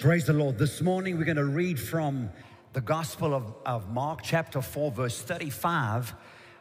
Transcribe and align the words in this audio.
Praise 0.00 0.24
the 0.24 0.32
Lord. 0.32 0.56
This 0.56 0.80
morning 0.80 1.18
we're 1.18 1.24
going 1.24 1.36
to 1.36 1.44
read 1.44 1.78
from 1.78 2.30
the 2.72 2.80
Gospel 2.80 3.34
of, 3.34 3.54
of 3.66 3.90
Mark, 3.90 4.20
chapter 4.22 4.62
4, 4.62 4.90
verse 4.90 5.20
35. 5.20 6.14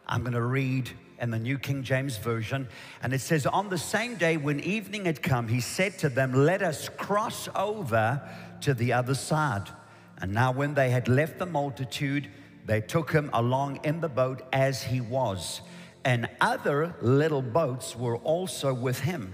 I'm 0.05 0.21
going 0.21 0.33
to 0.33 0.41
read 0.41 0.91
in 1.17 1.31
the 1.31 1.39
New 1.39 1.57
King 1.57 1.81
James 1.81 2.17
Version. 2.17 2.67
And 3.01 3.13
it 3.13 3.21
says, 3.21 3.47
On 3.47 3.69
the 3.69 3.77
same 3.77 4.15
day 4.15 4.35
when 4.35 4.59
evening 4.59 5.05
had 5.05 5.23
come, 5.23 5.47
he 5.47 5.61
said 5.61 5.97
to 5.99 6.09
them, 6.09 6.33
Let 6.33 6.61
us 6.61 6.89
cross 6.89 7.47
over 7.55 8.21
to 8.61 8.73
the 8.73 8.91
other 8.91 9.15
side. 9.15 9.69
And 10.17 10.33
now, 10.33 10.51
when 10.51 10.73
they 10.73 10.89
had 10.89 11.07
left 11.07 11.39
the 11.39 11.45
multitude, 11.45 12.29
they 12.65 12.81
took 12.81 13.11
him 13.11 13.29
along 13.33 13.79
in 13.85 14.01
the 14.01 14.09
boat 14.09 14.41
as 14.51 14.83
he 14.83 14.99
was. 14.99 15.61
And 16.03 16.27
other 16.41 16.95
little 17.01 17.41
boats 17.41 17.95
were 17.95 18.17
also 18.17 18.73
with 18.73 18.99
him. 18.99 19.33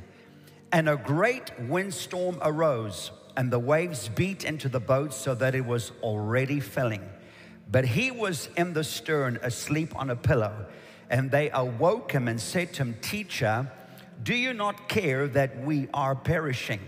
And 0.71 0.87
a 0.87 0.97
great 0.97 1.51
windstorm 1.59 2.37
arose 2.43 3.11
and 3.37 3.51
the 3.51 3.59
waves 3.59 4.09
beat 4.09 4.43
into 4.43 4.67
the 4.67 4.79
boat 4.79 5.13
so 5.13 5.35
that 5.35 5.53
it 5.53 5.63
was 5.63 5.91
already 6.01 6.59
filling. 6.59 7.07
But 7.69 7.85
he 7.85 8.09
was 8.09 8.49
in 8.57 8.73
the 8.73 8.83
stern, 8.83 9.39
asleep 9.43 9.95
on 9.95 10.09
a 10.09 10.15
pillow. 10.15 10.65
And 11.11 11.29
they 11.29 11.51
awoke 11.51 12.11
him 12.11 12.27
and 12.27 12.41
said 12.41 12.73
to 12.73 12.81
him, 12.81 12.95
Teacher, 12.99 13.71
do 14.23 14.33
you 14.33 14.53
not 14.53 14.89
care 14.89 15.27
that 15.27 15.63
we 15.63 15.87
are 15.93 16.15
perishing? 16.15 16.79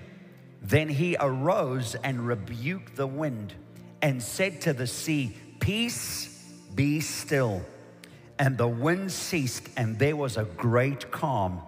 Then 0.61 0.89
he 0.89 1.15
arose 1.19 1.95
and 2.03 2.25
rebuked 2.25 2.95
the 2.95 3.07
wind 3.07 3.53
and 4.01 4.21
said 4.21 4.59
to 4.61 4.73
the 4.73 4.87
sea, 4.87 5.37
Peace, 5.59 6.51
be 6.73 6.99
still. 6.99 7.61
And 8.39 8.57
the 8.57 8.67
wind 8.67 9.11
ceased, 9.11 9.69
and 9.77 9.99
there 9.99 10.15
was 10.15 10.35
a 10.35 10.45
great 10.45 11.11
calm. 11.11 11.61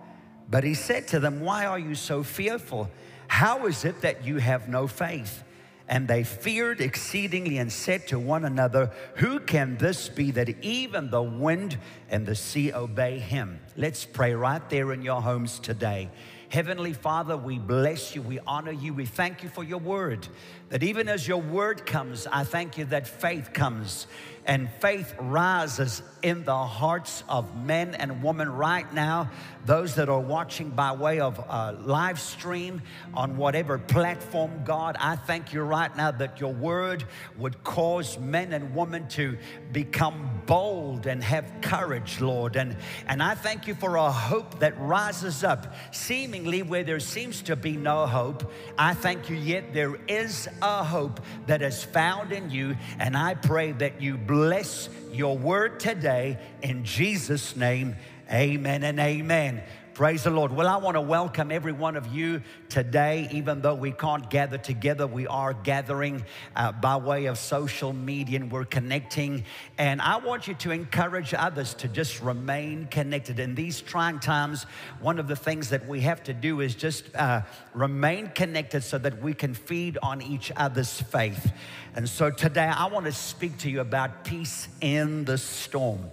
But 0.50 0.64
he 0.64 0.74
said 0.74 1.08
to 1.10 1.20
them, 1.20 1.42
Why 1.42 1.66
are 1.66 1.80
you 1.80 1.94
so 1.94 2.24
fearful? 2.24 2.90
How 3.32 3.66
is 3.66 3.86
it 3.86 4.02
that 4.02 4.26
you 4.26 4.40
have 4.40 4.68
no 4.68 4.88
faith? 4.88 5.46
And 5.88 6.06
they 6.06 6.26
feared 6.26 6.82
exceedingly 6.82 7.60
and 7.60 7.72
said 7.72 8.06
to 8.10 8.20
one 8.20 8.44
another, 8.44 8.92
Who 9.16 9.40
can 9.40 9.78
this 9.78 10.10
be 10.10 10.32
that 10.32 10.50
even 10.62 11.10
the 11.10 11.24
wind 11.24 11.78
and 12.10 12.26
the 12.26 12.36
sea 12.36 12.74
obey 12.74 13.20
him? 13.20 13.62
Let's 13.78 14.04
pray 14.04 14.34
right 14.34 14.70
there 14.70 14.92
in 14.92 15.02
your 15.02 15.22
homes 15.22 15.60
today. 15.60 16.10
Heavenly 16.50 16.92
Father, 16.92 17.38
we 17.38 17.58
bless 17.58 18.14
you, 18.14 18.22
we 18.22 18.40
honor 18.46 18.74
you, 18.74 18.94
we 18.94 19.06
thank 19.06 19.44
you 19.44 19.48
for 19.48 19.64
your 19.64 19.80
word. 19.80 20.28
That 20.68 20.84
even 20.84 21.08
as 21.08 21.26
your 21.26 21.42
word 21.42 21.86
comes, 21.86 22.28
I 22.28 22.44
thank 22.44 22.78
you 22.78 22.84
that 22.86 23.08
faith 23.08 23.54
comes 23.54 24.08
and 24.46 24.70
faith 24.80 25.14
rises 25.20 26.02
in 26.22 26.44
the 26.44 26.58
hearts 26.58 27.24
of 27.30 27.56
men 27.66 27.96
and 27.96 28.24
women 28.24 28.50
right 28.50 28.92
now. 28.94 29.30
Those 29.66 29.96
that 29.96 30.10
are 30.10 30.20
watching 30.20 30.70
by 30.70 30.92
way 30.94 31.20
of 31.20 31.38
live 31.86 32.20
stream 32.20 32.82
on 33.14 33.38
whatever 33.38 33.78
platform, 33.78 34.64
God, 34.64 34.98
I 35.00 35.16
thank 35.16 35.54
you 35.54 35.62
right 35.62 35.96
now 35.96 36.12
that 36.12 36.40
your 36.40 36.54
word 36.54 37.06
would 37.38 37.64
cause 37.64 38.18
men 38.18 38.54
and 38.54 38.76
women 38.76 39.08
to 39.10 39.38
become 39.72 40.42
bold 40.46 41.06
and 41.06 41.24
have 41.24 41.52
courage, 41.62 42.20
Lord. 42.22 42.56
And, 42.56 42.76
and 43.08 43.22
I 43.22 43.36
thank 43.36 43.68
you 43.68 43.76
for 43.76 43.96
a 43.98 44.12
hope 44.12 44.60
that 44.60 44.80
rises 44.80 45.44
up, 45.44 45.74
seemingly 45.92 46.64
where 46.64 46.84
there 46.84 47.00
seems 47.00 47.42
to 47.44 47.56
be 47.56 47.78
no 47.78 48.08
hope. 48.08 48.52
I 48.78 48.94
thank 48.94 49.30
you, 49.30 49.36
yet 49.36 49.74
there 49.74 49.96
is 50.08 50.48
a 50.62 50.84
hope 50.84 51.20
that 51.48 51.62
is 51.62 51.84
found 51.84 52.32
in 52.32 52.50
you. 52.50 52.76
And 53.00 53.16
I 53.16 53.36
pray 53.36 53.72
that 53.74 54.02
you 54.02 54.18
bless 54.32 54.88
your 55.12 55.38
word 55.38 55.78
today 55.78 56.38
in 56.62 56.86
Jesus' 56.86 57.58
name. 57.58 57.98
Amen 58.32 58.82
and 58.86 58.98
amen. 58.98 59.62
Praise 59.94 60.24
the 60.24 60.30
Lord. 60.30 60.54
Well, 60.54 60.70
I 60.70 60.78
want 60.78 60.96
to 60.96 61.02
welcome 61.02 61.52
every 61.52 61.74
one 61.74 61.98
of 61.98 62.08
you 62.08 62.42
today, 62.70 63.28
even 63.30 63.62
though 63.62 63.76
we 63.76 63.92
can't 63.92 64.30
gather 64.30 64.58
together. 64.58 65.06
We 65.06 65.28
are 65.28 65.54
gathering 65.54 66.24
uh, 66.56 66.72
by 66.72 66.96
way 66.96 67.26
of 67.26 67.38
social 67.38 67.92
media 67.92 68.40
and 68.40 68.50
we're 68.50 68.64
connecting. 68.64 69.44
And 69.78 70.02
I 70.02 70.16
want 70.16 70.48
you 70.48 70.54
to 70.54 70.72
encourage 70.72 71.34
others 71.34 71.74
to 71.74 71.90
just 71.90 72.22
remain 72.22 72.88
connected. 72.88 73.38
In 73.38 73.54
these 73.54 73.82
trying 73.82 74.22
times, 74.22 74.64
one 75.02 75.20
of 75.20 75.28
the 75.28 75.36
things 75.36 75.70
that 75.72 75.86
we 75.86 76.00
have 76.02 76.24
to 76.24 76.34
do 76.34 76.62
is 76.62 76.74
just 76.74 77.14
uh, 77.14 77.42
remain 77.74 78.30
connected 78.30 78.84
so 78.84 78.98
that 78.98 79.22
we 79.22 79.34
can 79.34 79.54
feed 79.54 79.98
on 80.02 80.22
each 80.22 80.54
other's 80.56 81.02
faith. 81.02 81.52
And 81.96 82.08
so 82.08 82.32
today, 82.32 82.72
I 82.74 82.86
want 82.86 83.08
to 83.08 83.12
speak 83.12 83.58
to 83.60 83.70
you 83.70 83.82
about 83.82 84.24
peace 84.24 84.70
in 84.80 85.26
the 85.26 85.38
storm 85.38 86.12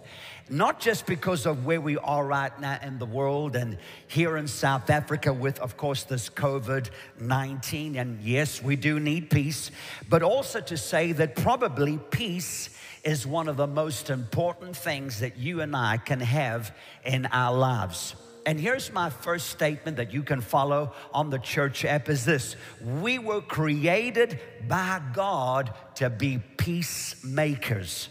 not 0.51 0.81
just 0.81 1.07
because 1.07 1.47
of 1.47 1.65
where 1.65 1.81
we 1.81 1.97
are 1.99 2.25
right 2.25 2.59
now 2.61 2.79
in 2.83 2.99
the 2.99 3.07
world 3.07 3.57
and 3.57 3.79
here 4.07 4.37
in 4.37 4.49
South 4.49 4.91
Africa 4.91 5.33
with, 5.33 5.59
of 5.61 5.77
course, 5.77 6.05
this 6.05 6.29
COVID 6.29 6.91
19. 7.21 7.97
And 7.97 8.21
yes, 8.21 8.63
we 8.63 8.77
do 8.77 9.01
need 9.01 9.31
peace, 9.31 9.71
but 10.09 10.23
also 10.23 10.61
to 10.61 10.77
say 10.77 11.13
that 11.13 11.37
probably 11.37 11.99
peace 12.11 12.71
is 13.05 13.27
one 13.27 13.49
of 13.49 13.57
the 13.57 13.67
most 13.67 14.11
important 14.11 14.77
things 14.77 15.21
that 15.21 15.37
you 15.37 15.61
and 15.61 15.75
I 15.75 15.97
can 15.97 16.21
have 16.21 16.75
in 17.05 17.27
our 17.27 17.57
lives. 17.57 18.15
And 18.49 18.59
here's 18.59 18.93
my 18.93 19.11
first 19.11 19.51
statement 19.51 19.99
that 19.99 20.15
you 20.15 20.23
can 20.23 20.41
follow 20.41 20.95
on 21.13 21.29
the 21.29 21.39
church 21.39 21.85
app 21.85 22.09
is 22.09 22.25
this. 22.25 22.57
We 22.83 23.19
were 23.19 23.43
created 23.43 24.41
by 24.67 25.03
God 25.13 25.75
to 25.97 26.09
be 26.09 26.39
peacemakers. 26.57 28.09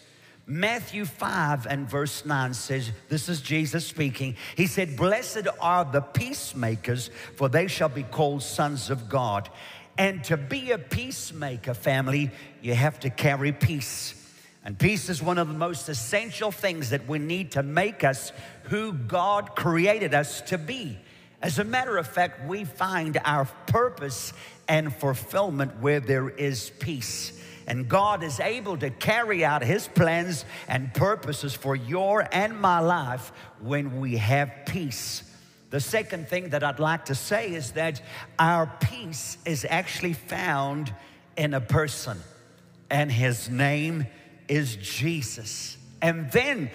Matthew 0.49 1.03
5 1.03 1.67
and 1.67 1.89
verse 1.89 2.25
9 2.25 2.53
says, 2.53 2.91
This 3.09 3.27
is 3.27 3.41
Jesus 3.41 3.85
speaking. 3.85 4.37
He 4.55 4.65
said, 4.65 4.95
Blessed 4.95 5.45
are 5.59 5.83
the 5.83 5.99
peacemakers, 5.99 7.09
for 7.35 7.49
they 7.49 7.67
shall 7.67 7.89
be 7.89 8.03
called 8.03 8.41
sons 8.41 8.89
of 8.89 9.09
God. 9.09 9.49
And 9.97 10.23
to 10.25 10.37
be 10.37 10.71
a 10.71 10.77
peacemaker, 10.77 11.73
family, 11.73 12.31
you 12.61 12.75
have 12.75 12.97
to 13.01 13.09
carry 13.09 13.51
peace. 13.51 14.13
And 14.63 14.79
peace 14.79 15.09
is 15.09 15.21
one 15.21 15.37
of 15.37 15.49
the 15.49 15.53
most 15.53 15.89
essential 15.89 16.51
things 16.51 16.91
that 16.91 17.09
we 17.09 17.19
need 17.19 17.51
to 17.51 17.63
make 17.63 18.05
us 18.05 18.31
who 18.63 18.93
God 18.93 19.53
created 19.53 20.13
us 20.13 20.39
to 20.41 20.57
be. 20.57 20.97
As 21.41 21.59
a 21.59 21.65
matter 21.65 21.97
of 21.97 22.07
fact, 22.07 22.47
we 22.47 22.63
find 22.63 23.19
our 23.25 23.45
purpose 23.67 24.31
and 24.69 24.95
fulfillment 24.95 25.81
where 25.81 25.99
there 25.99 26.29
is 26.29 26.69
peace. 26.79 27.33
And 27.67 27.89
God 27.89 28.23
is 28.23 28.39
able 28.39 28.77
to 28.77 28.89
carry 28.89 29.43
out 29.43 29.61
His 29.61 29.89
plans 29.89 30.45
and 30.69 30.93
purposes 30.93 31.53
for 31.53 31.75
your 31.75 32.25
and 32.31 32.59
my 32.59 32.79
life 32.79 33.33
when 33.59 33.99
we 33.99 34.15
have 34.17 34.51
peace. 34.65 35.23
The 35.69 35.81
second 35.81 36.29
thing 36.29 36.49
that 36.49 36.63
I'd 36.63 36.79
like 36.79 37.05
to 37.05 37.15
say 37.15 37.53
is 37.53 37.71
that 37.71 38.01
our 38.39 38.71
peace 38.79 39.37
is 39.45 39.65
actually 39.69 40.13
found 40.13 40.93
in 41.35 41.53
a 41.53 41.59
person, 41.61 42.17
and 42.89 43.11
His 43.11 43.49
name 43.49 44.07
is 44.47 44.77
Jesus. 44.77 45.77
And 46.01 46.31
then, 46.31 46.71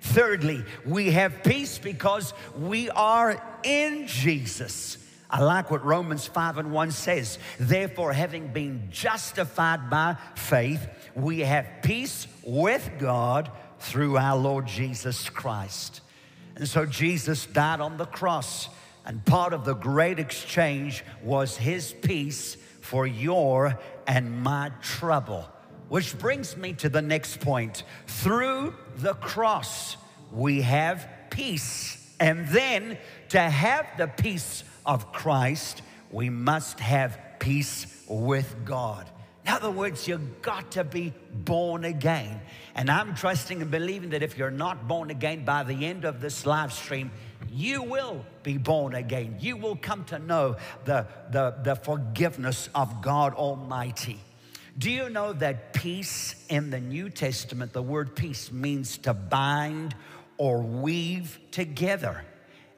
thirdly, 0.00 0.64
we 0.84 1.10
have 1.10 1.42
peace 1.42 1.78
because 1.78 2.32
we 2.56 2.88
are 2.90 3.42
in 3.64 4.06
Jesus. 4.06 4.98
I 5.28 5.42
like 5.42 5.70
what 5.70 5.84
Romans 5.84 6.26
5 6.26 6.58
and 6.58 6.72
1 6.72 6.90
says. 6.92 7.38
Therefore, 7.58 8.12
having 8.12 8.48
been 8.48 8.88
justified 8.90 9.90
by 9.90 10.16
faith, 10.34 10.86
we 11.14 11.40
have 11.40 11.66
peace 11.82 12.26
with 12.44 12.88
God 12.98 13.50
through 13.78 14.16
our 14.18 14.36
Lord 14.36 14.66
Jesus 14.66 15.28
Christ. 15.28 16.00
And 16.54 16.68
so 16.68 16.86
Jesus 16.86 17.46
died 17.46 17.80
on 17.80 17.96
the 17.96 18.06
cross, 18.06 18.68
and 19.04 19.24
part 19.24 19.52
of 19.52 19.64
the 19.64 19.74
great 19.74 20.18
exchange 20.18 21.04
was 21.22 21.56
his 21.56 21.92
peace 21.92 22.56
for 22.80 23.06
your 23.06 23.78
and 24.06 24.42
my 24.42 24.70
trouble. 24.80 25.48
Which 25.88 26.18
brings 26.18 26.56
me 26.56 26.72
to 26.74 26.88
the 26.88 27.02
next 27.02 27.40
point. 27.40 27.84
Through 28.06 28.74
the 28.96 29.14
cross, 29.14 29.96
we 30.32 30.62
have 30.62 31.08
peace. 31.30 32.02
And 32.18 32.48
then 32.48 32.98
to 33.28 33.40
have 33.40 33.86
the 33.98 34.08
peace 34.08 34.64
of 34.86 35.12
Christ, 35.12 35.82
we 36.10 36.30
must 36.30 36.80
have 36.80 37.18
peace 37.38 37.86
with 38.08 38.54
God. 38.64 39.10
In 39.44 39.52
other 39.52 39.70
words, 39.70 40.08
you've 40.08 40.42
got 40.42 40.72
to 40.72 40.82
be 40.82 41.12
born 41.32 41.84
again. 41.84 42.40
And 42.74 42.90
I'm 42.90 43.14
trusting 43.14 43.62
and 43.62 43.70
believing 43.70 44.10
that 44.10 44.22
if 44.22 44.36
you're 44.36 44.50
not 44.50 44.88
born 44.88 45.10
again 45.10 45.44
by 45.44 45.62
the 45.62 45.86
end 45.86 46.04
of 46.04 46.20
this 46.20 46.46
live 46.46 46.72
stream, 46.72 47.12
you 47.52 47.82
will 47.82 48.24
be 48.42 48.58
born 48.58 48.94
again. 48.94 49.36
You 49.38 49.56
will 49.56 49.76
come 49.76 50.04
to 50.06 50.18
know 50.18 50.56
the, 50.84 51.06
the, 51.30 51.54
the 51.62 51.76
forgiveness 51.76 52.68
of 52.74 53.02
God 53.02 53.34
Almighty. 53.34 54.18
Do 54.76 54.90
you 54.90 55.08
know 55.08 55.32
that 55.34 55.72
peace 55.72 56.34
in 56.48 56.70
the 56.70 56.80
New 56.80 57.08
Testament, 57.08 57.72
the 57.72 57.82
word 57.82 58.16
peace 58.16 58.50
means 58.50 58.98
to 58.98 59.14
bind 59.14 59.94
or 60.38 60.60
weave 60.60 61.38
together? 61.50 62.24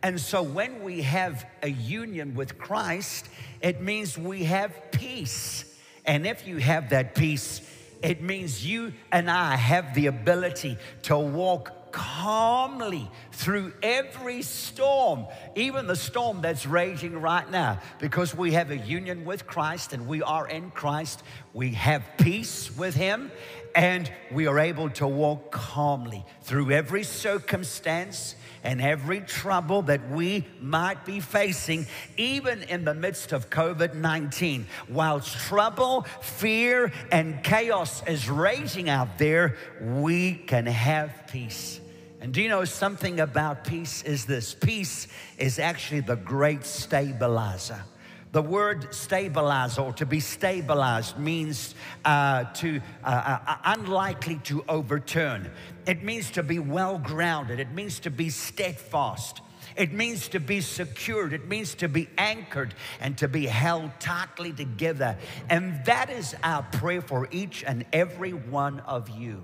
And 0.03 0.21
so 0.21 0.43
when 0.43 0.83
we 0.83 1.03
have 1.03 1.45
a 1.62 1.69
union 1.69 2.35
with 2.35 2.59
Christ, 2.59 3.29
it 3.61 3.81
means 3.83 4.17
we 4.17 4.45
have 4.45 4.91
peace. 4.93 5.65
And 6.05 6.27
if 6.27 6.47
you 6.47 6.59
have 6.59 6.91
that 6.91 7.15
peace, 7.15 7.61
it 8.03 8.23
means 8.23 8.65
you 8.65 8.93
and 9.11 9.31
I 9.31 9.56
have 9.56 9.95
the 9.95 10.06
ability 10.06 10.79
to 11.03 11.19
walk 11.19 11.79
calmly 11.91 13.11
through 13.33 13.73
every 13.83 14.43
storm, 14.43 15.27
even 15.56 15.87
the 15.87 15.97
storm 15.97 16.43
that's 16.43 16.67
raging 16.67 17.21
right 17.21 17.50
now, 17.50 17.81
because 17.99 18.35
we 18.35 18.53
have 18.53 18.71
a 18.71 18.79
union 18.79 19.25
with 19.25 19.47
Christ 19.47 19.93
and 19.93 20.06
we 20.06 20.23
are 20.23 20.47
in 20.47 20.71
Christ. 20.71 21.23
We 21.53 21.73
have 21.73 22.05
peace 22.19 22.77
with 22.77 22.95
Him 22.95 23.33
and 23.75 24.11
we 24.31 24.47
are 24.47 24.59
able 24.59 24.91
to 24.91 25.06
walk 25.06 25.50
calmly 25.50 26.25
through 26.43 26.71
every 26.71 27.03
circumstance 27.03 28.35
and 28.62 28.81
every 28.81 29.20
trouble 29.20 29.82
that 29.82 30.10
we 30.10 30.46
might 30.60 31.05
be 31.05 31.20
facing, 31.20 31.87
even 32.16 32.62
in 32.64 32.84
the 32.84 32.94
midst 32.94 33.32
of 33.32 33.50
COVID 33.50 33.94
19. 33.94 34.66
Whilst 34.88 35.37
trouble, 35.37 36.02
fear, 36.20 36.93
and 37.10 37.43
chaos 37.43 38.02
is 38.06 38.28
raging 38.28 38.88
out 38.88 39.19
there, 39.19 39.56
we 39.81 40.34
can 40.34 40.66
have 40.66 41.26
peace. 41.31 41.81
And 42.20 42.34
do 42.34 42.43
you 42.43 42.49
know 42.49 42.64
something 42.64 43.20
about 43.20 43.64
peace 43.64 44.02
is 44.02 44.26
this? 44.26 44.55
Peace 44.55 45.06
is 45.38 45.58
actually 45.58 46.00
the 46.00 46.16
great 46.16 46.64
stabilizer. 46.64 47.84
The 48.32 48.42
word 48.42 48.94
stabilize 48.94 49.78
or 49.78 49.92
to 49.94 50.06
be 50.06 50.20
stabilized 50.20 51.19
means 51.19 51.75
uh, 52.04 52.44
to 52.44 52.80
uh, 53.02 53.06
uh, 53.06 53.38
uh, 53.46 53.56
unlikely 53.64 54.40
to 54.44 54.64
overturn. 54.69 55.50
It 55.86 56.02
means 56.02 56.30
to 56.32 56.42
be 56.42 56.58
well 56.58 56.98
grounded. 56.98 57.58
It 57.58 57.72
means 57.72 58.00
to 58.00 58.10
be 58.10 58.28
steadfast. 58.28 59.40
It 59.76 59.92
means 59.92 60.28
to 60.28 60.40
be 60.40 60.60
secured. 60.60 61.32
It 61.32 61.48
means 61.48 61.75
to 61.76 61.88
be 61.88 62.08
anchored 62.19 62.75
and 63.00 63.16
to 63.19 63.28
be 63.28 63.46
held 63.46 63.92
tightly 64.00 64.52
together. 64.52 65.16
And 65.48 65.82
that 65.86 66.10
is 66.10 66.34
our 66.42 66.64
prayer 66.64 67.00
for 67.00 67.28
each 67.30 67.64
and 67.64 67.86
every 67.92 68.32
one 68.32 68.80
of 68.80 69.08
you. 69.08 69.42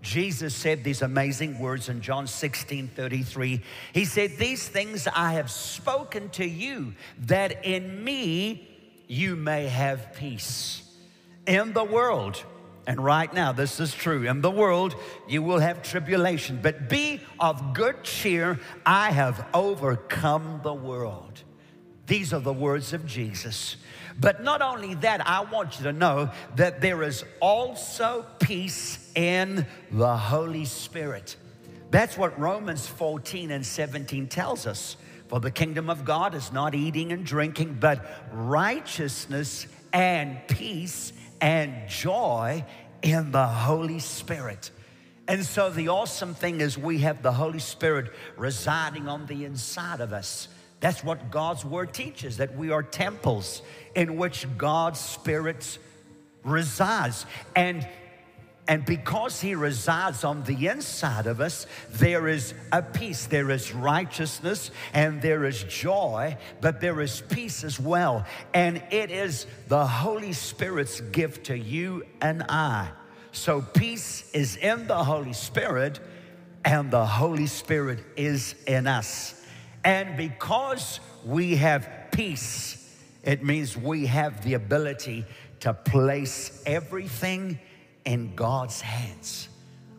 Jesus 0.00 0.54
said 0.54 0.84
these 0.84 1.02
amazing 1.02 1.58
words 1.58 1.88
in 1.88 2.00
John 2.00 2.26
16 2.26 2.88
33. 2.88 3.60
He 3.92 4.04
said, 4.04 4.36
These 4.36 4.68
things 4.68 5.08
I 5.08 5.32
have 5.32 5.50
spoken 5.50 6.28
to 6.30 6.46
you, 6.46 6.94
that 7.26 7.64
in 7.64 8.04
me 8.04 8.68
you 9.06 9.34
may 9.36 9.66
have 9.66 10.14
peace. 10.14 10.82
In 11.46 11.72
the 11.72 11.84
world, 11.84 12.44
and 12.86 13.04
right 13.04 13.32
now, 13.32 13.52
this 13.52 13.80
is 13.80 13.92
true. 13.92 14.26
In 14.26 14.40
the 14.40 14.50
world, 14.50 14.94
you 15.28 15.42
will 15.42 15.58
have 15.58 15.82
tribulation, 15.82 16.60
but 16.62 16.88
be 16.88 17.20
of 17.38 17.74
good 17.74 18.02
cheer. 18.02 18.58
I 18.86 19.10
have 19.10 19.46
overcome 19.52 20.60
the 20.62 20.72
world. 20.72 21.42
These 22.06 22.32
are 22.32 22.40
the 22.40 22.52
words 22.52 22.94
of 22.94 23.04
Jesus. 23.04 23.76
But 24.20 24.42
not 24.42 24.62
only 24.62 24.94
that, 24.94 25.26
I 25.26 25.40
want 25.42 25.78
you 25.78 25.84
to 25.84 25.92
know 25.92 26.30
that 26.56 26.80
there 26.80 27.02
is 27.02 27.24
also 27.40 28.26
peace 28.40 29.10
in 29.14 29.64
the 29.90 30.16
Holy 30.16 30.64
Spirit. 30.64 31.36
That's 31.90 32.18
what 32.18 32.38
Romans 32.38 32.86
14 32.86 33.50
and 33.50 33.64
17 33.64 34.26
tells 34.28 34.66
us. 34.66 34.96
For 35.28 35.40
the 35.40 35.50
kingdom 35.50 35.90
of 35.90 36.04
God 36.04 36.34
is 36.34 36.52
not 36.52 36.74
eating 36.74 37.12
and 37.12 37.24
drinking, 37.24 37.78
but 37.80 38.04
righteousness 38.32 39.66
and 39.92 40.38
peace 40.48 41.12
and 41.40 41.88
joy 41.88 42.64
in 43.02 43.30
the 43.30 43.46
Holy 43.46 44.00
Spirit. 44.00 44.70
And 45.28 45.44
so 45.44 45.70
the 45.70 45.88
awesome 45.88 46.34
thing 46.34 46.60
is 46.60 46.78
we 46.78 47.00
have 47.00 47.22
the 47.22 47.32
Holy 47.32 47.58
Spirit 47.58 48.10
residing 48.36 49.08
on 49.08 49.26
the 49.26 49.44
inside 49.44 50.00
of 50.00 50.12
us. 50.12 50.48
That's 50.80 51.02
what 51.02 51.30
God's 51.30 51.64
word 51.64 51.92
teaches 51.92 52.36
that 52.36 52.56
we 52.56 52.70
are 52.70 52.82
temples 52.82 53.62
in 53.94 54.16
which 54.16 54.46
God's 54.56 55.00
spirit 55.00 55.78
resides. 56.44 57.26
And 57.56 57.86
and 58.68 58.84
because 58.84 59.40
he 59.40 59.54
resides 59.54 60.24
on 60.24 60.42
the 60.44 60.68
inside 60.68 61.26
of 61.26 61.40
us, 61.40 61.66
there 61.90 62.28
is 62.28 62.52
a 62.70 62.82
peace, 62.82 63.24
there 63.24 63.50
is 63.50 63.72
righteousness, 63.72 64.70
and 64.92 65.22
there 65.22 65.46
is 65.46 65.64
joy, 65.64 66.36
but 66.60 66.78
there 66.82 67.00
is 67.00 67.22
peace 67.30 67.64
as 67.64 67.80
well. 67.80 68.26
And 68.52 68.82
it 68.90 69.10
is 69.10 69.46
the 69.68 69.86
Holy 69.86 70.34
Spirit's 70.34 71.00
gift 71.00 71.46
to 71.46 71.58
you 71.58 72.04
and 72.20 72.42
I. 72.42 72.90
So 73.32 73.62
peace 73.62 74.30
is 74.34 74.56
in 74.56 74.86
the 74.86 75.02
Holy 75.02 75.32
Spirit, 75.32 75.98
and 76.62 76.90
the 76.90 77.06
Holy 77.06 77.46
Spirit 77.46 78.00
is 78.16 78.54
in 78.66 78.86
us. 78.86 79.37
And 79.84 80.16
because 80.16 81.00
we 81.24 81.56
have 81.56 81.88
peace, 82.12 82.96
it 83.22 83.44
means 83.44 83.76
we 83.76 84.06
have 84.06 84.42
the 84.44 84.54
ability 84.54 85.24
to 85.60 85.74
place 85.74 86.62
everything 86.66 87.58
in 88.04 88.34
God's 88.34 88.80
hands. 88.80 89.48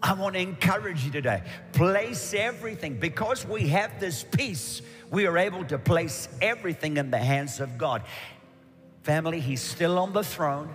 I 0.01 0.13
want 0.13 0.35
to 0.35 0.41
encourage 0.41 1.03
you 1.03 1.11
today. 1.11 1.43
Place 1.73 2.33
everything. 2.33 2.99
Because 2.99 3.45
we 3.45 3.67
have 3.69 3.99
this 3.99 4.23
peace, 4.23 4.81
we 5.11 5.27
are 5.27 5.37
able 5.37 5.65
to 5.65 5.77
place 5.77 6.29
everything 6.41 6.97
in 6.97 7.11
the 7.11 7.17
hands 7.17 7.59
of 7.59 7.77
God. 7.77 8.03
Family, 9.03 9.39
He's 9.39 9.61
still 9.61 9.99
on 9.99 10.13
the 10.13 10.23
throne. 10.23 10.69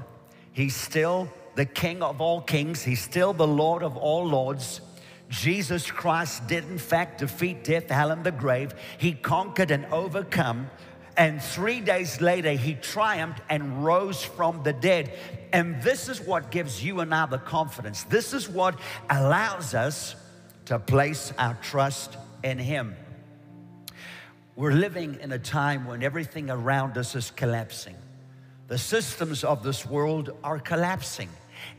He's 0.52 0.76
still 0.76 1.28
the 1.54 1.64
King 1.64 2.02
of 2.02 2.20
all 2.20 2.40
kings. 2.40 2.82
He's 2.82 3.00
still 3.00 3.32
the 3.32 3.46
Lord 3.46 3.82
of 3.82 3.96
all 3.96 4.26
lords. 4.26 4.80
Jesus 5.34 5.90
Christ 5.90 6.46
did, 6.46 6.64
in 6.64 6.78
fact, 6.78 7.18
defeat 7.18 7.64
death, 7.64 7.90
hell, 7.90 8.12
and 8.12 8.22
the 8.22 8.30
grave. 8.30 8.72
He 8.98 9.12
conquered 9.12 9.72
and 9.72 9.84
overcome. 9.86 10.70
And 11.16 11.42
three 11.42 11.80
days 11.80 12.20
later, 12.20 12.52
he 12.52 12.74
triumphed 12.74 13.40
and 13.48 13.84
rose 13.84 14.22
from 14.22 14.62
the 14.62 14.72
dead. 14.72 15.12
And 15.52 15.82
this 15.82 16.08
is 16.08 16.20
what 16.20 16.52
gives 16.52 16.84
you 16.84 17.00
and 17.00 17.12
I 17.12 17.26
the 17.26 17.38
confidence. 17.38 18.04
This 18.04 18.32
is 18.32 18.48
what 18.48 18.78
allows 19.10 19.74
us 19.74 20.14
to 20.66 20.78
place 20.78 21.32
our 21.36 21.54
trust 21.62 22.16
in 22.44 22.58
him. 22.58 22.94
We're 24.54 24.72
living 24.72 25.18
in 25.20 25.32
a 25.32 25.38
time 25.38 25.86
when 25.86 26.04
everything 26.04 26.48
around 26.48 26.96
us 26.96 27.16
is 27.16 27.32
collapsing. 27.32 27.96
The 28.68 28.78
systems 28.78 29.42
of 29.42 29.64
this 29.64 29.84
world 29.84 30.30
are 30.44 30.60
collapsing. 30.60 31.28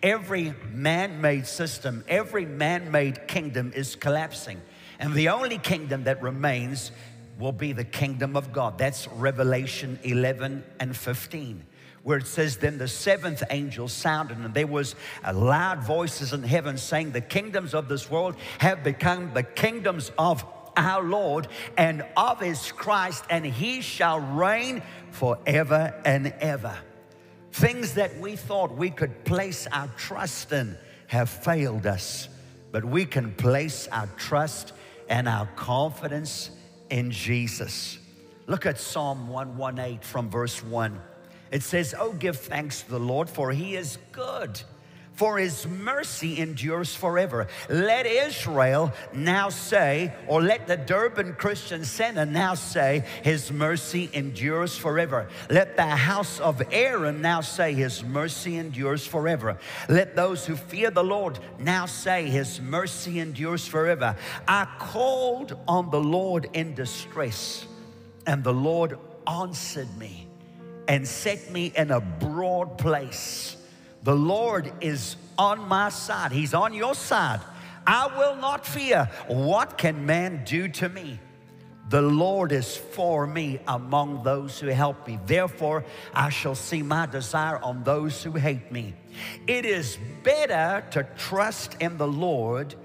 Every 0.04 0.54
man 0.72 1.22
made 1.22 1.48
system, 1.48 2.04
every 2.08 2.46
man 2.46 2.92
made 2.92 3.28
kingdom 3.28 3.72
is 3.76 3.96
collapsing. 3.96 4.62
And 5.00 5.14
the 5.14 5.30
only 5.30 5.58
kingdom 5.58 6.06
that 6.06 6.22
remains 6.22 6.92
will 7.38 7.52
be 7.52 7.74
the 7.74 7.84
kingdom 7.84 8.38
of 8.38 8.54
God. 8.54 8.78
That's 8.78 9.08
Revelation 9.08 10.00
11 10.04 10.64
and 10.80 10.96
15 10.96 11.66
where 12.04 12.20
it 12.20 12.28
says, 12.28 12.58
Then 12.58 12.78
the 12.78 12.88
seventh 12.88 13.42
angel 13.50 13.88
sounded, 13.88 14.38
and 14.38 14.54
there 14.54 14.68
was 14.68 14.94
loud 15.34 15.84
voices 15.84 16.34
in 16.34 16.44
heaven 16.44 16.78
saying, 16.78 17.12
The 17.12 17.20
kingdoms 17.20 17.74
of 17.74 17.90
this 17.90 18.12
world 18.12 18.36
have 18.60 18.84
become 18.84 19.34
the 19.34 19.42
kingdoms 19.42 20.12
of 20.16 20.46
our 20.78 21.04
Lord 21.04 21.48
and 21.78 22.06
of 22.16 22.40
his 22.40 22.72
Christ, 22.72 23.26
and 23.32 23.44
he 23.44 23.82
shall 23.82 24.20
reign 24.20 24.84
forever 25.10 26.00
and 26.06 26.28
ever. 26.40 26.78
Things 27.56 27.94
that 27.94 28.20
we 28.20 28.36
thought 28.36 28.76
we 28.76 28.90
could 28.90 29.24
place 29.24 29.66
our 29.72 29.88
trust 29.96 30.52
in 30.52 30.78
have 31.08 31.30
failed 31.30 31.88
us, 31.88 32.28
but 32.74 32.84
we 32.84 33.06
can 33.06 33.34
place 33.36 33.88
our 33.94 34.08
trust 34.18 34.74
and 35.08 35.26
our 35.26 35.46
confidence 35.56 36.52
in 36.90 37.12
Jesus. 37.12 37.98
Look 38.48 38.66
at 38.66 38.78
Psalm 38.78 39.30
118 39.30 40.00
from 40.02 40.30
verse 40.30 40.62
1. 40.66 41.02
It 41.50 41.64
says, 41.64 41.96
Oh, 41.98 42.12
give 42.12 42.38
thanks 42.38 42.82
to 42.82 42.90
the 42.90 43.00
Lord, 43.00 43.30
for 43.30 43.54
he 43.54 43.78
is 43.78 44.00
good 44.12 44.62
for 45.16 45.38
his 45.38 45.66
mercy 45.68 46.40
endures 46.40 46.94
forever. 46.94 47.48
Let 47.70 48.06
Israel 48.06 48.94
now 49.14 49.50
say, 49.50 50.14
or 50.28 50.42
let 50.42 50.68
the 50.68 50.78
Durban 50.78 51.34
Christian 51.36 51.86
Center 51.86 52.26
now 52.26 52.54
say, 52.54 53.06
his 53.24 53.52
mercy 53.52 54.10
endures 54.14 54.78
forever. 54.78 55.28
Let 55.50 55.78
the 55.78 55.84
house 55.84 56.40
of 56.40 56.62
Aaron 56.72 57.22
now 57.22 57.42
say, 57.42 57.74
his 57.74 58.04
mercy 58.04 58.58
endures 58.58 59.08
forever. 59.08 59.58
Let 59.88 60.16
those 60.16 60.46
who 60.46 60.56
fear 60.56 60.92
the 60.92 61.04
Lord 61.04 61.40
now 61.60 61.86
say, 61.86 62.30
his 62.30 62.60
mercy 62.60 63.20
endures 63.20 63.66
forever. 63.68 64.16
I 64.48 64.68
called 64.80 65.58
on 65.68 65.90
the 65.92 66.02
Lord 66.02 66.50
in 66.54 66.76
distress, 66.76 67.66
and 68.28 68.44
the 68.44 68.54
Lord 68.54 68.98
answered 69.28 69.98
me 69.98 70.28
and 70.88 71.08
set 71.08 71.52
me 71.52 71.72
in 71.76 71.92
a 71.92 72.00
broad 72.00 72.78
place. 72.78 73.55
The 74.06 74.16
Lord 74.16 74.72
is 74.82 75.16
on 75.36 75.68
my 75.68 75.90
side, 75.90 76.32
He's 76.32 76.54
on 76.54 76.76
your 76.76 76.94
side. 76.94 77.42
I 77.88 78.06
will 78.16 78.36
not 78.36 78.64
fear. 78.64 79.10
What 79.28 79.80
can 79.80 80.06
man 80.06 80.44
do 80.46 80.68
to 80.68 80.90
me? 80.90 81.20
The 81.90 82.04
Lord 82.04 82.52
is 82.52 82.78
for 82.78 83.26
me 83.26 83.60
among 83.68 84.24
those 84.24 84.60
who 84.60 84.68
help 84.68 85.08
me. 85.08 85.18
Therefore, 85.26 85.84
I 86.14 86.30
shall 86.30 86.54
see 86.54 86.84
my 86.84 87.08
desire 87.08 87.58
on 87.58 87.84
those 87.84 88.22
who 88.24 88.34
hate 88.34 88.72
me. 88.72 88.94
It 89.48 89.66
is 89.66 89.98
better 90.24 90.86
to 90.92 91.08
trust 91.18 91.76
in 91.80 91.98
the 91.98 92.08
Lord 92.08 92.76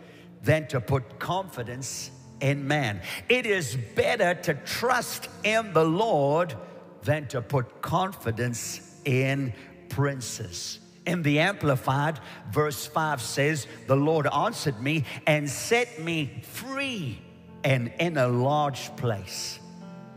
than 0.42 0.68
to 0.68 0.80
put 0.80 1.18
confidence 1.18 2.10
in 2.40 2.66
man. 2.66 3.02
It 3.28 3.44
is 3.44 3.76
better 3.94 4.34
to 4.42 4.54
trust 4.54 5.28
in 5.44 5.74
the 5.74 5.84
Lord 5.84 6.54
than 7.02 7.26
to 7.28 7.42
put 7.42 7.82
confidence 7.82 8.80
in 9.04 9.52
princes. 9.90 10.78
In 11.10 11.24
the 11.24 11.40
Amplified, 11.40 12.20
verse 12.52 12.86
5 12.86 13.20
says, 13.20 13.66
The 13.88 13.96
Lord 13.96 14.28
answered 14.32 14.80
me 14.80 15.06
and 15.26 15.50
set 15.50 16.00
me 16.00 16.40
free 16.44 17.20
and 17.64 17.92
in 17.98 18.16
a 18.16 18.28
large 18.28 18.94
place. 18.94 19.58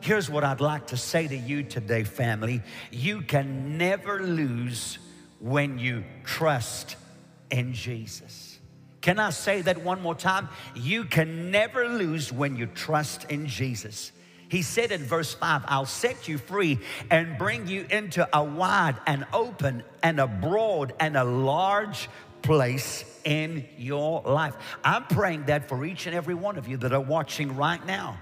Here's 0.02 0.30
what 0.30 0.44
I'd 0.44 0.62
like 0.62 0.86
to 0.88 0.98
say 0.98 1.28
to 1.28 1.36
you 1.36 1.64
today, 1.64 2.04
family. 2.04 2.62
You 2.92 3.24
can 3.24 3.76
never 3.80 4.22
lose 4.22 5.00
when 5.40 5.80
you 5.80 6.04
trust 6.26 6.96
in 7.50 7.74
Jesus. 7.74 8.60
Can 9.02 9.18
I 9.18 9.32
say 9.32 9.64
that 9.64 9.82
one 9.82 10.00
more 10.00 10.14
time? 10.14 10.48
You 10.76 11.06
can 11.06 11.50
never 11.50 11.88
lose 11.88 12.32
when 12.32 12.56
you 12.56 12.68
trust 12.68 13.32
in 13.32 13.48
Jesus. 13.48 14.12
He 14.54 14.62
said 14.62 14.92
in 14.92 15.04
verse 15.04 15.34
5, 15.34 15.64
I'll 15.66 15.88
set 15.88 16.28
you 16.28 16.38
free 16.38 16.78
and 17.10 17.40
bring 17.40 17.68
you 17.68 17.88
into 17.90 18.30
a 18.32 18.44
wide 18.44 18.98
and 19.08 19.26
open 19.34 19.82
and 20.04 20.20
a 20.20 20.28
broad 20.28 20.94
and 21.00 21.18
a 21.18 21.24
large 21.24 22.08
place 22.44 23.04
in 23.24 23.66
your 23.80 24.22
life. 24.22 24.54
I'm 24.84 25.06
praying 25.06 25.46
that 25.46 25.68
for 25.68 25.84
each 25.84 26.06
and 26.06 26.16
every 26.16 26.36
one 26.36 26.60
of 26.60 26.68
you 26.68 26.78
that 26.78 26.94
are 26.94 27.02
watching 27.02 27.56
right 27.56 27.84
now. 27.84 28.20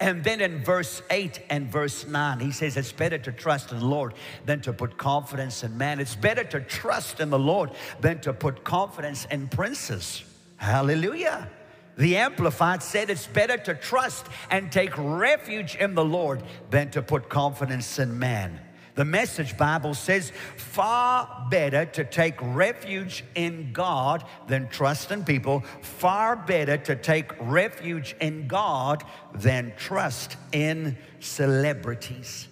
And 0.00 0.24
then 0.24 0.40
in 0.40 0.64
verse 0.64 1.00
8 1.10 1.40
and 1.48 1.70
verse 1.70 2.08
9, 2.08 2.40
he 2.40 2.50
says, 2.50 2.76
It's 2.76 2.90
better 2.90 3.18
to 3.18 3.30
trust 3.30 3.70
in 3.70 3.78
the 3.78 3.86
Lord 3.86 4.14
than 4.44 4.62
to 4.62 4.72
put 4.72 4.98
confidence 4.98 5.62
in 5.62 5.78
man. 5.78 6.00
It's 6.00 6.16
better 6.16 6.42
to 6.42 6.60
trust 6.60 7.20
in 7.20 7.30
the 7.30 7.38
Lord 7.38 7.70
than 8.00 8.20
to 8.22 8.32
put 8.32 8.64
confidence 8.64 9.28
in 9.30 9.46
princes. 9.46 10.24
Hallelujah. 10.56 11.48
The 11.96 12.16
Amplified 12.16 12.82
said 12.82 13.10
it's 13.10 13.26
better 13.26 13.56
to 13.58 13.74
trust 13.74 14.26
and 14.50 14.72
take 14.72 14.92
refuge 14.96 15.76
in 15.76 15.94
the 15.94 16.04
Lord 16.04 16.42
than 16.70 16.90
to 16.92 17.02
put 17.02 17.28
confidence 17.28 17.98
in 17.98 18.18
man. 18.18 18.60
The 18.94 19.04
Message 19.06 19.56
Bible 19.56 19.94
says, 19.94 20.32
far 20.56 21.46
better 21.50 21.86
to 21.86 22.04
take 22.04 22.34
refuge 22.40 23.24
in 23.34 23.72
God 23.72 24.24
than 24.48 24.68
trust 24.68 25.10
in 25.10 25.24
people. 25.24 25.60
Far 25.80 26.36
better 26.36 26.76
to 26.76 26.96
take 26.96 27.32
refuge 27.40 28.14
in 28.20 28.48
God 28.48 29.02
than 29.34 29.72
trust 29.76 30.36
in 30.52 30.98
celebrities. 31.20 32.48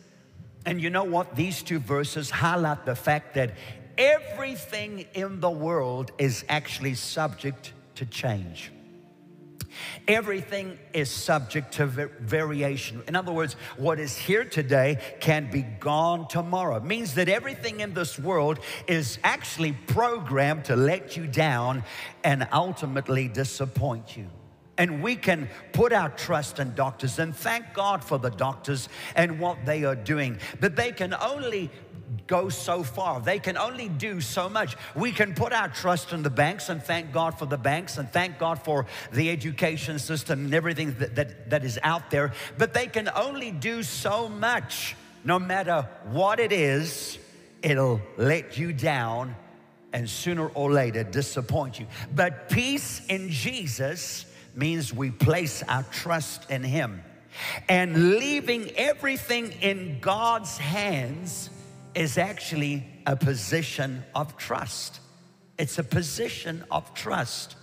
And 0.64 0.80
you 0.80 0.88
know 0.88 1.04
what? 1.04 1.36
These 1.36 1.62
two 1.62 1.78
verses 1.78 2.30
highlight 2.30 2.86
the 2.86 2.94
fact 2.94 3.34
that 3.34 3.54
everything 3.98 5.06
in 5.12 5.40
the 5.40 5.50
world 5.50 6.10
is 6.16 6.44
actually 6.48 6.94
subject 6.94 7.74
to 7.96 8.06
change. 8.06 8.72
Everything 10.08 10.78
is 10.92 11.10
subject 11.10 11.72
to 11.74 11.86
variation. 11.86 13.02
In 13.06 13.16
other 13.16 13.32
words, 13.32 13.54
what 13.76 13.98
is 13.98 14.16
here 14.16 14.44
today 14.44 14.98
can 15.20 15.50
be 15.50 15.62
gone 15.62 16.28
tomorrow. 16.28 16.76
It 16.76 16.84
means 16.84 17.14
that 17.14 17.28
everything 17.28 17.80
in 17.80 17.94
this 17.94 18.18
world 18.18 18.58
is 18.86 19.18
actually 19.24 19.72
programmed 19.72 20.64
to 20.66 20.76
let 20.76 21.16
you 21.16 21.26
down 21.26 21.84
and 22.24 22.48
ultimately 22.52 23.28
disappoint 23.28 24.16
you. 24.16 24.26
And 24.78 25.02
we 25.02 25.14
can 25.14 25.50
put 25.74 25.92
our 25.92 26.08
trust 26.08 26.58
in 26.58 26.74
doctors 26.74 27.18
and 27.18 27.36
thank 27.36 27.74
God 27.74 28.02
for 28.02 28.18
the 28.18 28.30
doctors 28.30 28.88
and 29.14 29.38
what 29.38 29.66
they 29.66 29.84
are 29.84 29.94
doing. 29.94 30.38
But 30.58 30.74
they 30.74 30.90
can 30.92 31.12
only 31.12 31.70
go 32.26 32.48
so 32.48 32.82
far. 32.82 33.20
They 33.20 33.38
can 33.38 33.56
only 33.56 33.88
do 33.88 34.20
so 34.20 34.48
much. 34.48 34.76
We 34.94 35.12
can 35.12 35.34
put 35.34 35.52
our 35.52 35.68
trust 35.68 36.12
in 36.12 36.22
the 36.22 36.30
banks 36.30 36.68
and 36.68 36.82
thank 36.82 37.12
God 37.12 37.38
for 37.38 37.46
the 37.46 37.58
banks 37.58 37.98
and 37.98 38.10
thank 38.10 38.38
God 38.38 38.62
for 38.62 38.86
the 39.12 39.30
education 39.30 39.98
system 39.98 40.46
and 40.46 40.54
everything 40.54 40.96
that, 40.98 41.14
that, 41.16 41.50
that 41.50 41.64
is 41.64 41.78
out 41.82 42.10
there, 42.10 42.32
but 42.58 42.74
they 42.74 42.86
can 42.86 43.08
only 43.14 43.50
do 43.50 43.82
so 43.82 44.28
much. 44.28 44.96
No 45.22 45.38
matter 45.38 45.88
what 46.10 46.40
it 46.40 46.50
is, 46.50 47.18
it'll 47.62 48.00
let 48.16 48.56
you 48.56 48.72
down 48.72 49.36
and 49.92 50.08
sooner 50.08 50.48
or 50.48 50.72
later 50.72 51.04
disappoint 51.04 51.78
you. 51.78 51.86
But 52.14 52.48
peace 52.48 53.02
in 53.08 53.28
Jesus 53.28 54.24
means 54.54 54.94
we 54.94 55.10
place 55.10 55.62
our 55.68 55.82
trust 55.84 56.50
in 56.50 56.62
Him. 56.62 57.02
And 57.68 58.18
leaving 58.18 58.70
everything 58.76 59.52
in 59.60 59.98
God's 60.00 60.58
hands 60.58 61.50
is 61.94 62.18
actually 62.18 62.84
a 63.06 63.16
position 63.16 64.04
of 64.14 64.36
trust. 64.36 65.00
It's 65.58 65.78
a 65.78 65.84
position 65.84 66.64
of 66.70 66.94
trust. 66.94 67.56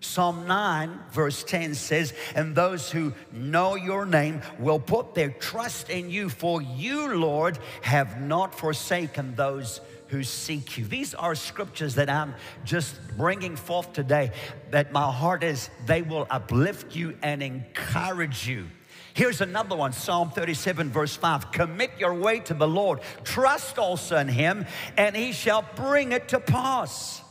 Psalm 0.00 0.46
9, 0.48 0.98
verse 1.12 1.44
10 1.44 1.74
says, 1.74 2.12
And 2.34 2.54
those 2.54 2.90
who 2.90 3.12
know 3.32 3.76
your 3.76 4.04
name 4.04 4.42
will 4.58 4.80
put 4.80 5.14
their 5.14 5.30
trust 5.30 5.90
in 5.90 6.10
you, 6.10 6.28
for 6.28 6.60
you, 6.60 7.14
Lord, 7.14 7.58
have 7.82 8.20
not 8.20 8.54
forsaken 8.54 9.36
those 9.36 9.80
who 10.08 10.22
seek 10.24 10.76
you. 10.76 10.84
These 10.84 11.14
are 11.14 11.34
scriptures 11.34 11.94
that 11.94 12.10
I'm 12.10 12.34
just 12.64 12.96
bringing 13.16 13.56
forth 13.56 13.92
today, 13.92 14.32
that 14.70 14.92
my 14.92 15.10
heart 15.10 15.42
is 15.42 15.70
they 15.86 16.02
will 16.02 16.26
uplift 16.30 16.94
you 16.94 17.16
and 17.22 17.42
encourage 17.42 18.46
you. 18.46 18.66
Here's 19.14 19.40
another 19.40 19.76
one 19.76 19.92
Psalm 19.92 20.30
37, 20.30 20.90
verse 20.90 21.14
5. 21.16 21.52
Commit 21.52 21.92
your 21.98 22.14
way 22.14 22.40
to 22.40 22.54
the 22.54 22.68
Lord, 22.68 23.00
trust 23.24 23.78
also 23.78 24.16
in 24.16 24.28
him, 24.28 24.66
and 24.96 25.14
he 25.14 25.32
shall 25.32 25.64
bring 25.76 26.12
it 26.12 26.28
to 26.28 26.40
pass. 26.40 27.22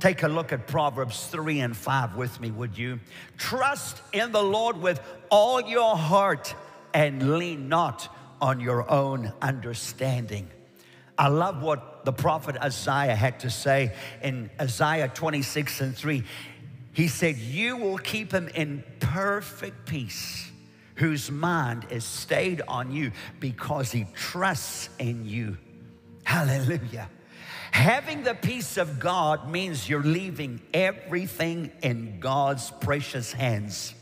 Take 0.00 0.22
a 0.24 0.28
look 0.28 0.52
at 0.52 0.66
Proverbs 0.66 1.26
3 1.28 1.60
and 1.60 1.76
5 1.76 2.16
with 2.16 2.40
me, 2.40 2.50
would 2.50 2.76
you? 2.76 3.00
Trust 3.38 4.02
in 4.12 4.32
the 4.32 4.42
Lord 4.42 4.76
with 4.76 5.00
all 5.30 5.60
your 5.60 5.96
heart 5.96 6.54
and 6.92 7.38
lean 7.38 7.68
not 7.68 8.14
on 8.40 8.60
your 8.60 8.90
own 8.90 9.32
understanding. 9.40 10.50
I 11.16 11.28
love 11.28 11.62
what 11.62 12.04
the 12.04 12.12
prophet 12.12 12.56
Isaiah 12.58 13.14
had 13.14 13.40
to 13.40 13.50
say 13.50 13.94
in 14.22 14.50
Isaiah 14.60 15.08
26 15.08 15.80
and 15.80 15.96
3. 15.96 16.24
He 16.92 17.08
said, 17.08 17.36
You 17.36 17.78
will 17.78 17.96
keep 17.96 18.32
him 18.32 18.48
in 18.48 18.84
perfect 19.00 19.86
peace 19.86 20.50
whose 20.96 21.30
mind 21.30 21.86
is 21.90 22.04
stayed 22.04 22.62
on 22.66 22.92
you 22.92 23.12
because 23.40 23.92
he 23.92 24.06
trusts 24.14 24.88
in 24.98 25.26
you. 25.26 25.56
Hallelujah. 26.24 27.08
Having 27.70 28.24
the 28.24 28.34
peace 28.34 28.78
of 28.78 28.98
God 28.98 29.50
means 29.50 29.88
you're 29.88 30.02
leaving 30.02 30.60
everything 30.72 31.70
in 31.82 32.20
God's 32.20 32.70
precious 32.80 33.32
hands. 33.32 33.94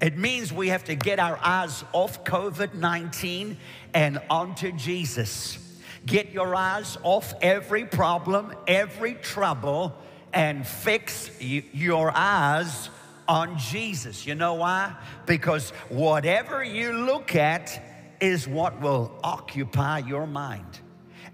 It 0.00 0.16
means 0.16 0.52
we 0.52 0.68
have 0.68 0.84
to 0.84 0.94
get 0.94 1.18
our 1.18 1.38
eyes 1.42 1.84
off 1.92 2.24
COVID 2.24 2.74
19 2.74 3.56
and 3.94 4.20
onto 4.30 4.72
Jesus. 4.72 5.58
Get 6.04 6.30
your 6.32 6.54
eyes 6.54 6.96
off 7.02 7.34
every 7.42 7.84
problem, 7.84 8.54
every 8.68 9.14
trouble, 9.14 9.96
and 10.32 10.66
fix 10.66 11.30
your 11.40 12.12
eyes 12.14 12.90
on 13.28 13.58
Jesus. 13.58 14.26
You 14.26 14.34
know 14.34 14.54
why? 14.54 14.94
Because 15.26 15.70
whatever 15.88 16.64
you 16.64 16.92
look 16.92 17.34
at 17.34 17.82
is 18.20 18.48
what 18.48 18.80
will 18.80 19.12
occupy 19.22 19.98
your 19.98 20.26
mind. 20.26 20.80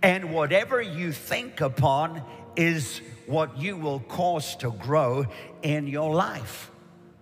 And 0.02 0.32
whatever 0.32 0.82
you 0.82 1.12
think 1.12 1.60
upon 1.60 2.22
is 2.56 3.00
what 3.26 3.56
you 3.56 3.76
will 3.76 4.00
cause 4.00 4.56
to 4.56 4.72
grow 4.72 5.26
in 5.62 5.86
your 5.86 6.12
life. 6.12 6.71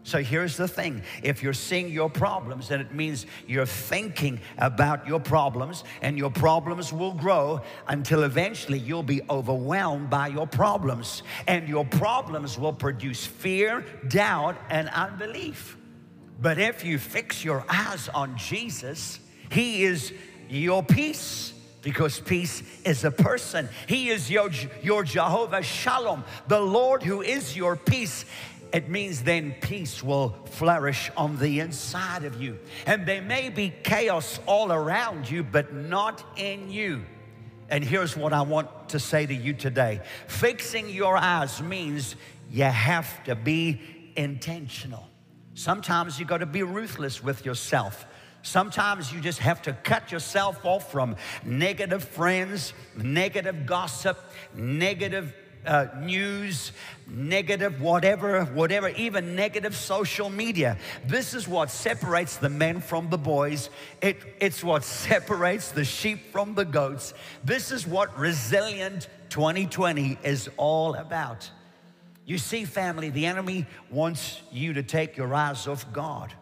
So 0.03 0.23
here's 0.23 0.57
the 0.57 0.67
thing 0.67 1.03
if 1.23 1.43
you're 1.43 1.53
seeing 1.53 1.91
your 1.91 2.09
problems, 2.09 2.69
then 2.69 2.81
it 2.81 2.95
means 2.95 3.27
you're 3.47 3.67
thinking 3.67 4.41
about 4.59 5.07
your 5.07 5.21
problems, 5.21 5.85
and 6.01 6.17
your 6.17 6.31
problems 6.31 6.93
will 6.93 7.13
grow 7.13 7.61
until 7.87 8.23
eventually 8.23 8.79
you'll 8.79 9.03
be 9.03 9.21
overwhelmed 9.29 10.09
by 10.09 10.29
your 10.29 10.47
problems. 10.47 11.23
And 11.47 11.69
your 11.69 11.85
problems 11.85 12.59
will 12.59 12.73
produce 12.73 13.27
fear, 13.27 13.85
doubt, 14.09 14.57
and 14.71 14.89
unbelief. 14.89 15.77
But 16.41 16.59
if 16.59 16.85
you 16.85 16.99
fix 16.99 17.45
your 17.45 17.65
eyes 17.69 18.09
on 18.09 18.39
Jesus, 18.39 19.21
He 19.51 19.85
is 19.85 20.13
your 20.49 20.83
peace 20.83 21.53
because 21.83 22.21
peace 22.21 22.63
is 22.85 23.05
a 23.05 23.11
person. 23.11 23.69
He 23.87 24.09
is 24.09 24.31
your, 24.31 24.51
your 24.83 25.05
Jehovah 25.05 25.63
Shalom, 25.63 26.25
the 26.49 26.61
Lord 26.61 27.03
who 27.03 27.23
is 27.23 27.57
your 27.57 27.77
peace 27.77 28.25
it 28.73 28.89
means 28.89 29.23
then 29.23 29.55
peace 29.61 30.03
will 30.03 30.31
flourish 30.47 31.11
on 31.17 31.37
the 31.39 31.61
inside 31.61 32.25
of 32.25 32.41
you. 32.41 32.59
And 32.87 33.05
there 33.07 33.23
may 33.23 33.49
be 33.49 33.73
chaos 33.83 34.39
all 34.47 34.73
around 34.73 35.29
you, 35.29 35.43
but 35.43 35.75
not 35.75 36.25
in 36.37 36.71
you. 36.71 37.05
And 37.69 37.85
here's 37.85 38.17
what 38.17 38.33
I 38.33 38.43
want 38.43 38.91
to 38.91 38.99
say 38.99 39.27
to 39.27 39.35
you 39.35 39.55
today 39.55 40.01
fixing 40.27 40.91
your 40.91 41.17
eyes 41.17 41.63
means 41.63 42.17
you 42.51 42.65
have 42.65 43.23
to 43.25 43.35
be 43.35 43.81
intentional. 44.17 45.09
Sometimes 45.55 46.19
you 46.19 46.25
got 46.25 46.39
to 46.39 46.47
be 46.47 46.63
ruthless 46.63 47.23
with 47.23 47.45
yourself. 47.45 48.07
Sometimes 48.43 49.13
you 49.13 49.21
just 49.21 49.41
have 49.41 49.61
to 49.63 49.73
cut 49.73 50.11
yourself 50.11 50.65
off 50.65 50.91
from 50.91 51.17
negative 51.45 52.03
friends, 52.03 52.73
negative 52.97 53.67
gossip, 53.67 54.19
negative 54.55 55.35
uh, 55.67 55.87
news, 56.01 56.73
negative 57.07 57.81
whatever, 57.81 58.45
whatever, 58.45 58.89
even 58.91 59.35
negative 59.35 59.77
social 59.77 60.31
media. 60.31 60.77
This 61.07 61.35
is 61.35 61.47
what 61.47 61.71
separates 61.71 62.37
the 62.37 62.49
men 62.49 62.81
from 62.81 63.11
the 63.11 63.19
boys. 63.19 63.71
It, 64.01 64.19
it's 64.41 64.63
what 64.65 64.85
separates 65.05 65.73
the 65.73 65.85
sheep 65.85 66.33
from 66.33 66.55
the 66.55 66.65
goats. 66.65 67.15
This 67.45 67.71
is 67.71 67.87
what 67.87 68.19
resilient 68.19 69.09
2020 69.31 70.19
is 70.23 70.49
all 70.57 70.95
about. 70.95 71.51
You 72.25 72.39
see, 72.39 72.65
family, 72.65 73.11
the 73.11 73.27
enemy 73.27 73.67
wants 73.91 74.41
you 74.53 74.75
to 74.75 74.83
take 74.83 75.17
your 75.17 75.35
eyes 75.35 75.67
off 75.67 75.93
God. 75.93 76.33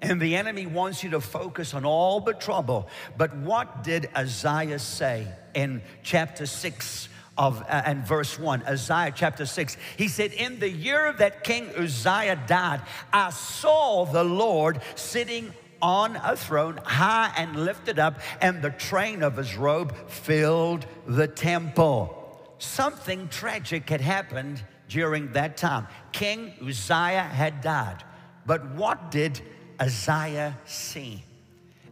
And 0.00 0.20
the 0.20 0.34
enemy 0.34 0.66
wants 0.66 1.04
you 1.04 1.10
to 1.10 1.20
focus 1.20 1.74
on 1.74 1.84
all 1.84 2.20
the 2.20 2.32
trouble. 2.32 2.88
But 3.16 3.36
what 3.36 3.84
did 3.84 4.10
Isaiah 4.16 4.80
say 4.80 5.28
in 5.54 5.82
chapter 6.02 6.46
6 6.46 7.08
of 7.38 7.62
uh, 7.62 7.82
and 7.84 8.06
verse 8.06 8.38
1, 8.38 8.62
Isaiah 8.64 9.12
chapter 9.14 9.46
6. 9.46 9.76
He 9.96 10.08
said, 10.08 10.32
In 10.32 10.58
the 10.58 10.68
year 10.68 11.12
that 11.14 11.44
King 11.44 11.70
Uzziah 11.76 12.40
died, 12.46 12.82
I 13.12 13.30
saw 13.30 14.04
the 14.04 14.24
Lord 14.24 14.80
sitting 14.94 15.52
on 15.80 16.16
a 16.16 16.36
throne, 16.36 16.78
high 16.84 17.32
and 17.36 17.64
lifted 17.64 17.98
up, 17.98 18.20
and 18.40 18.62
the 18.62 18.70
train 18.70 19.22
of 19.22 19.36
his 19.36 19.56
robe 19.56 19.94
filled 20.08 20.86
the 21.06 21.26
temple. 21.26 22.18
Something 22.58 23.28
tragic 23.28 23.88
had 23.88 24.00
happened 24.00 24.62
during 24.88 25.32
that 25.32 25.56
time. 25.56 25.88
King 26.12 26.52
Uzziah 26.62 27.22
had 27.22 27.60
died. 27.60 28.04
But 28.46 28.74
what 28.74 29.10
did 29.10 29.40
Isaiah 29.80 30.56
see? 30.64 31.24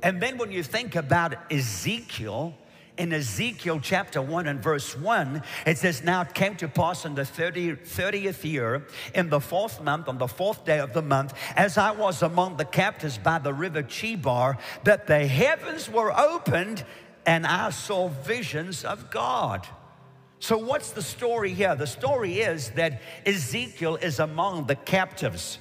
And 0.03 0.23
then 0.23 0.39
when 0.39 0.53
you 0.53 0.63
think 0.63 0.97
about 0.97 1.35
Ezekiel, 1.53 2.55
in 3.01 3.15
Ezekiel 3.15 3.81
chapter 3.83 4.21
1 4.21 4.47
and 4.47 4.63
verse 4.63 4.95
1, 4.95 5.43
it 5.65 5.79
says, 5.79 6.05
Now 6.05 6.21
it 6.21 6.35
came 6.35 6.55
to 6.57 6.69
pass 6.69 7.07
in 7.07 7.15
the 7.15 7.25
30, 7.25 7.77
30th 7.77 8.45
year, 8.45 8.87
in 9.15 9.31
the 9.31 9.41
fourth 9.41 9.83
month, 9.83 10.07
on 10.07 10.19
the 10.19 10.29
fourth 10.29 10.67
day 10.67 10.81
of 10.81 10.93
the 10.93 11.01
month, 11.01 11.33
as 11.57 11.79
I 11.79 11.93
was 11.93 12.23
among 12.23 12.59
the 12.59 12.67
captives 12.67 13.17
by 13.17 13.39
the 13.39 13.55
river 13.55 13.83
Chebar, 13.83 14.59
that 14.85 15.07
the 15.07 15.27
heavens 15.27 15.89
were 15.89 16.13
opened 16.13 16.85
and 17.25 17.47
I 17.47 17.71
saw 17.71 18.09
visions 18.09 18.85
of 18.85 19.11
God. 19.11 19.67
So, 20.39 20.59
what's 20.59 20.91
the 20.91 21.03
story 21.03 21.55
here? 21.55 21.75
The 21.75 21.87
story 21.87 22.41
is 22.41 22.71
that 22.73 23.01
Ezekiel 23.25 23.97
is 23.97 24.19
among 24.19 24.67
the 24.67 24.77
captives. 24.77 25.59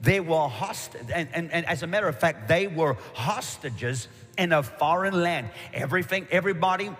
They 0.00 0.20
were 0.20 0.46
hostage, 0.46 1.08
and, 1.12 1.28
and, 1.32 1.50
and 1.50 1.66
as 1.66 1.82
a 1.82 1.86
matter 1.86 2.06
of 2.06 2.18
fact, 2.18 2.48
they 2.48 2.68
were 2.68 2.96
hostages 3.14 4.08
in 4.38 4.52
a 4.52 4.62
foreign 4.62 5.22
land. 5.22 5.50
Everything, 5.72 6.26
everybody 6.30 6.90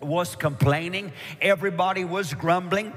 was 0.00 0.36
complaining, 0.36 1.12
everybody 1.40 2.04
was 2.04 2.34
grumbling. 2.34 2.92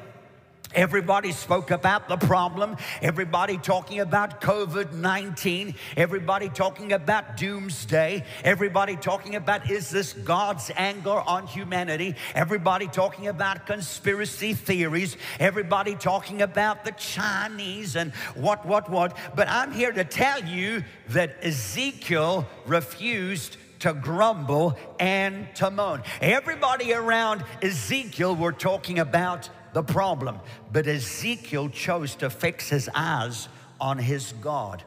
Everybody 0.75 1.31
spoke 1.31 1.71
about 1.71 2.07
the 2.07 2.17
problem. 2.17 2.77
Everybody 3.01 3.57
talking 3.57 4.01
about 4.01 4.39
COVID 4.39 4.93
19. 4.93 5.73
Everybody 5.97 6.49
talking 6.49 6.93
about 6.93 7.37
doomsday. 7.37 8.23
Everybody 8.43 8.95
talking 8.95 9.35
about 9.35 9.71
is 9.71 9.89
this 9.89 10.13
God's 10.13 10.69
anger 10.75 11.21
on 11.21 11.47
humanity? 11.47 12.15
Everybody 12.35 12.85
talking 12.85 13.29
about 13.29 13.65
conspiracy 13.65 14.53
theories. 14.53 15.17
Everybody 15.39 15.95
talking 15.95 16.43
about 16.43 16.85
the 16.85 16.91
Chinese 16.91 17.95
and 17.95 18.13
what, 18.35 18.63
what, 18.63 18.91
what. 18.91 19.17
But 19.35 19.49
I'm 19.49 19.71
here 19.71 19.91
to 19.91 20.03
tell 20.03 20.43
you 20.43 20.83
that 21.09 21.43
Ezekiel 21.43 22.47
refused 22.67 23.57
to 23.79 23.93
grumble 23.93 24.77
and 24.99 25.47
to 25.55 25.71
moan. 25.71 26.03
Everybody 26.21 26.93
around 26.93 27.43
Ezekiel 27.63 28.35
were 28.35 28.51
talking 28.51 28.99
about 28.99 29.49
the 29.73 29.83
problem, 29.83 30.39
but 30.71 30.87
Ezekiel 30.87 31.69
chose 31.69 32.15
to 32.15 32.29
fix 32.29 32.69
his 32.69 32.89
eyes 32.93 33.49
on 33.79 33.97
his 33.97 34.33
God 34.41 34.83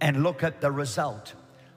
and 0.00 0.22
look 0.22 0.42
at 0.42 0.60
the 0.60 0.70
result. 0.70 1.34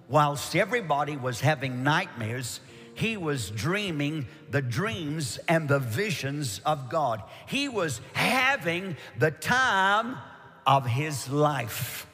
Whilst 0.10 0.56
everybody 0.56 1.18
was 1.18 1.42
having 1.42 1.84
nightmares, 1.84 2.60
he 2.94 3.16
was 3.16 3.52
dreaming 3.52 4.28
the 4.50 4.62
dreams 4.62 5.38
and 5.48 5.68
the 5.68 5.80
visions 5.80 6.60
of 6.66 6.90
God. 6.90 7.22
He 7.46 7.70
was 7.70 8.02
having 8.14 8.98
the 9.20 9.32
time 9.32 10.18
of 10.66 10.86
his 10.86 11.30
life. 11.30 12.08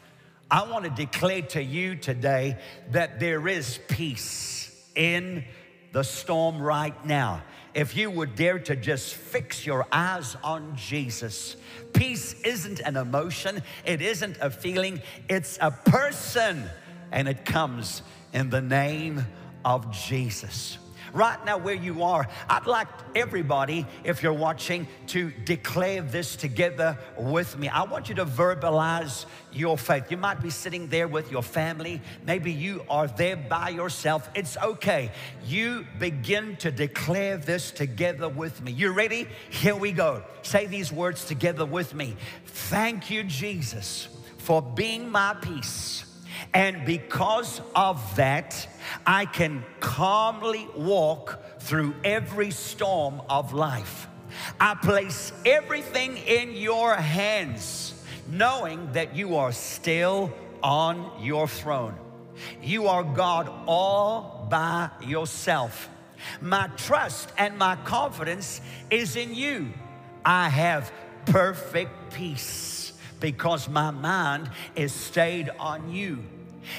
I 0.52 0.70
want 0.70 0.84
to 0.86 0.92
declare 0.92 1.42
to 1.42 1.64
you 1.64 1.96
today 1.96 2.58
that 2.92 3.20
there 3.20 3.48
is 3.48 3.80
peace 3.88 4.70
in 4.96 5.46
the 5.94 6.04
storm 6.04 6.62
right 6.62 7.06
now. 7.06 7.44
If 7.74 7.96
you 7.96 8.12
would 8.12 8.36
dare 8.36 8.60
to 8.60 8.76
just 8.76 9.16
fix 9.16 9.66
your 9.66 9.88
eyes 9.92 10.38
on 10.44 10.76
Jesus, 10.76 11.56
peace 11.94 12.36
isn't 12.44 12.80
an 12.82 12.98
emotion, 12.98 13.64
it 13.86 14.02
isn't 14.02 14.38
a 14.42 14.52
feeling, 14.52 15.02
it's 15.28 15.58
a 15.60 15.72
person, 15.72 16.70
and 17.12 17.28
it 17.28 17.46
comes 17.46 18.04
in 18.32 18.50
the 18.50 18.62
name 18.62 19.26
of 19.66 19.92
Jesus 19.92 20.78
right 21.14 21.44
now 21.46 21.58
where 21.58 21.76
you 21.76 22.04
are, 22.04 22.28
I'd 22.50 22.66
like 22.66 22.88
everybody, 23.16 23.86
if 24.04 24.22
you're 24.22 24.34
watching, 24.34 24.88
to 25.08 25.32
declare 25.46 26.02
this 26.02 26.36
together 26.36 26.98
with 27.18 27.58
me. 27.58 27.70
I 27.70 27.84
want 27.84 28.10
you 28.10 28.16
to 28.16 28.26
verbalize 28.26 29.26
your 29.52 29.78
faith. 29.78 30.10
You 30.10 30.18
might 30.18 30.42
be 30.42 30.50
sitting 30.50 30.88
there 30.88 31.08
with 31.08 31.32
your 31.32 31.44
family. 31.44 32.02
Maybe 32.26 32.52
you 32.52 32.84
are 32.90 33.08
there 33.08 33.38
by 33.38 33.70
yourself. 33.70 34.30
It's 34.36 34.58
okay. 34.58 35.12
You 35.46 35.86
begin 36.00 36.58
to 36.58 36.72
declare 36.72 37.38
this 37.38 37.72
together 37.72 38.28
with 38.28 38.62
me. 38.62 38.72
You 38.72 38.92
ready? 38.92 39.28
Here 39.50 39.76
we 39.76 39.92
go. 39.92 40.24
Say 40.42 40.66
these 40.66 40.92
words 40.92 41.26
together 41.26 41.66
with 41.66 41.94
me. 41.94 42.16
Thank 42.46 43.10
you, 43.10 43.24
Jesus, 43.24 44.08
for 44.40 44.62
being 44.62 45.10
my 45.10 45.36
peace. 45.36 46.06
And 46.54 46.86
because 46.86 47.62
of 47.76 48.16
that, 48.16 48.68
I 49.06 49.26
can 49.26 49.64
calmly 49.80 50.68
walk 50.76 51.40
through 51.60 51.96
every 52.04 52.52
storm 52.52 53.22
of 53.30 53.54
life. 53.54 54.08
I 54.60 54.76
place 54.76 55.32
everything 55.46 56.18
in 56.18 56.54
your 56.54 56.96
hands, 56.96 57.94
knowing 58.28 58.92
that 58.94 59.16
you 59.16 59.36
are 59.38 59.52
still 59.52 60.32
on 60.62 61.12
your 61.22 61.48
throne. 61.48 61.96
You 62.62 62.88
are 62.88 63.04
God 63.04 63.52
all 63.68 64.48
by 64.50 64.90
yourself. 65.06 65.90
My 66.42 66.68
trust 66.78 67.32
and 67.38 67.58
my 67.58 67.76
confidence 67.78 68.62
is 68.90 69.16
in 69.16 69.36
you. 69.36 69.72
I 70.26 70.50
have 70.50 70.92
perfect 71.26 72.14
peace 72.14 72.83
because 73.24 73.70
my 73.70 73.90
mind 73.90 74.50
is 74.76 74.92
stayed 74.92 75.50
on 75.58 75.90
you. 75.90 76.22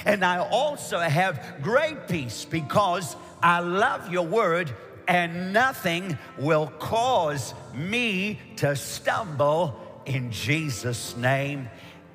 And 0.04 0.22
I 0.22 0.46
also 0.46 0.98
have 0.98 1.42
great 1.62 2.06
peace 2.06 2.44
because 2.44 3.16
I 3.42 3.60
love 3.60 4.12
your 4.12 4.26
word 4.26 4.70
and 5.08 5.54
nothing 5.54 6.18
will 6.38 6.66
cause 6.66 7.54
me 7.74 8.38
to 8.56 8.76
stumble 8.76 9.80
in 10.04 10.32
Jesus' 10.32 11.16
name. 11.16 11.70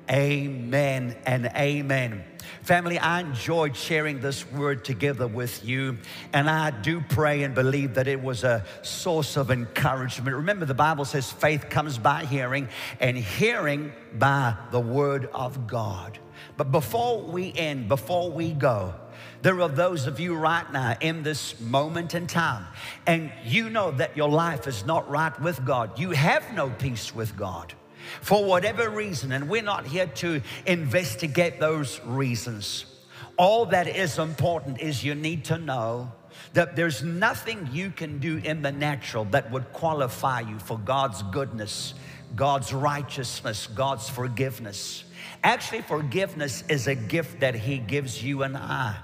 Amen 0.08 1.16
and 1.26 1.46
amen. 1.46 2.22
Family, 2.62 2.98
I 2.98 3.20
enjoyed 3.20 3.76
sharing 3.76 4.20
this 4.20 4.50
word 4.50 4.84
together 4.84 5.26
with 5.26 5.64
you, 5.64 5.98
and 6.32 6.48
I 6.48 6.70
do 6.70 7.00
pray 7.00 7.42
and 7.42 7.54
believe 7.54 7.94
that 7.94 8.06
it 8.06 8.22
was 8.22 8.44
a 8.44 8.64
source 8.82 9.36
of 9.36 9.50
encouragement. 9.50 10.36
Remember, 10.36 10.66
the 10.66 10.74
Bible 10.74 11.04
says 11.04 11.30
faith 11.30 11.68
comes 11.70 11.98
by 11.98 12.24
hearing, 12.24 12.68
and 13.00 13.16
hearing 13.16 13.92
by 14.18 14.54
the 14.70 14.80
word 14.80 15.28
of 15.32 15.66
God. 15.66 16.18
But 16.56 16.70
before 16.70 17.22
we 17.22 17.52
end, 17.54 17.88
before 17.88 18.30
we 18.30 18.52
go, 18.52 18.94
there 19.42 19.60
are 19.60 19.68
those 19.68 20.06
of 20.06 20.20
you 20.20 20.34
right 20.34 20.70
now 20.70 20.96
in 21.00 21.22
this 21.22 21.58
moment 21.60 22.14
in 22.14 22.26
time, 22.26 22.66
and 23.06 23.32
you 23.44 23.70
know 23.70 23.90
that 23.92 24.16
your 24.16 24.28
life 24.28 24.66
is 24.66 24.84
not 24.84 25.08
right 25.08 25.38
with 25.40 25.64
God. 25.64 25.98
You 25.98 26.10
have 26.10 26.52
no 26.54 26.70
peace 26.70 27.14
with 27.14 27.36
God 27.36 27.74
for 28.20 28.44
whatever 28.44 28.88
reason, 28.88 29.32
and 29.32 29.48
we're 29.48 29.62
not 29.62 29.86
here 29.86 30.06
to 30.06 30.42
investigate 30.66 31.60
those 31.60 32.00
reasons. 32.04 32.84
All 33.36 33.66
that 33.66 33.86
is 33.86 34.18
important 34.18 34.80
is 34.80 35.02
you 35.02 35.14
need 35.14 35.44
to 35.46 35.58
know 35.58 36.12
that 36.52 36.76
there's 36.76 37.02
nothing 37.02 37.68
you 37.72 37.90
can 37.90 38.18
do 38.18 38.38
in 38.38 38.62
the 38.62 38.72
natural 38.72 39.24
that 39.26 39.50
would 39.50 39.72
qualify 39.72 40.40
you 40.40 40.58
for 40.58 40.78
God's 40.78 41.22
goodness, 41.24 41.94
God's 42.34 42.72
righteousness, 42.72 43.66
God's 43.68 44.08
forgiveness. 44.08 45.04
Actually, 45.42 45.82
forgiveness 45.82 46.64
is 46.68 46.86
a 46.86 46.94
gift 46.94 47.40
that 47.40 47.54
He 47.54 47.78
gives 47.78 48.22
you 48.22 48.42
and 48.42 48.56
I 48.56 48.96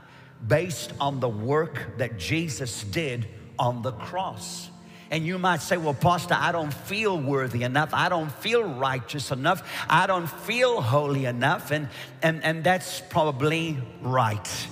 based 0.47 0.93
on 1.01 1.21
the 1.21 1.29
work 1.29 1.99
that 1.99 2.19
Jesus 2.19 2.85
did 2.85 3.27
on 3.59 3.83
the 3.83 3.93
cross. 3.93 4.71
And 5.11 5.25
you 5.25 5.39
might 5.39 5.63
say, 5.63 5.77
Well, 5.77 5.95
Pastor, 5.95 6.37
I 6.39 6.53
don't 6.53 6.73
feel 6.73 7.19
worthy 7.19 7.63
enough. 7.63 7.91
I 7.93 8.09
don't 8.09 8.33
feel 8.33 8.63
righteous 8.63 9.31
enough. 9.31 9.69
I 9.89 10.07
don't 10.07 10.29
feel 10.29 10.81
holy 10.81 11.27
enough. 11.27 11.71
And, 11.71 11.89
and, 12.23 12.43
and 12.43 12.65
that's 12.65 13.01
probably 13.01 13.79
right. 14.03 14.69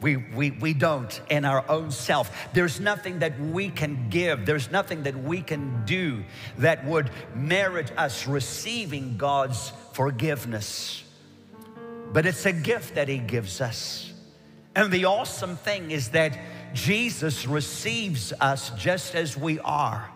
We, 0.00 0.16
we, 0.16 0.50
we 0.50 0.74
don't 0.74 1.20
in 1.30 1.44
our 1.44 1.64
own 1.70 1.92
self. 1.92 2.30
There's 2.52 2.80
nothing 2.80 3.20
that 3.20 3.38
we 3.38 3.70
can 3.70 4.08
give, 4.10 4.44
there's 4.44 4.70
nothing 4.70 5.04
that 5.04 5.16
we 5.16 5.40
can 5.40 5.84
do 5.84 6.24
that 6.58 6.84
would 6.84 7.10
merit 7.34 7.96
us 7.96 8.26
receiving 8.26 9.16
God's 9.16 9.72
forgiveness. 9.92 11.04
But 12.12 12.26
it's 12.26 12.44
a 12.46 12.52
gift 12.52 12.96
that 12.96 13.08
He 13.08 13.18
gives 13.18 13.60
us. 13.60 14.12
And 14.74 14.92
the 14.92 15.04
awesome 15.04 15.56
thing 15.56 15.90
is 15.90 16.10
that 16.10 16.36
Jesus 16.74 17.46
receives 17.46 18.32
us 18.40 18.70
just 18.70 19.14
as 19.14 19.36
we 19.36 19.58
are. 19.60 20.08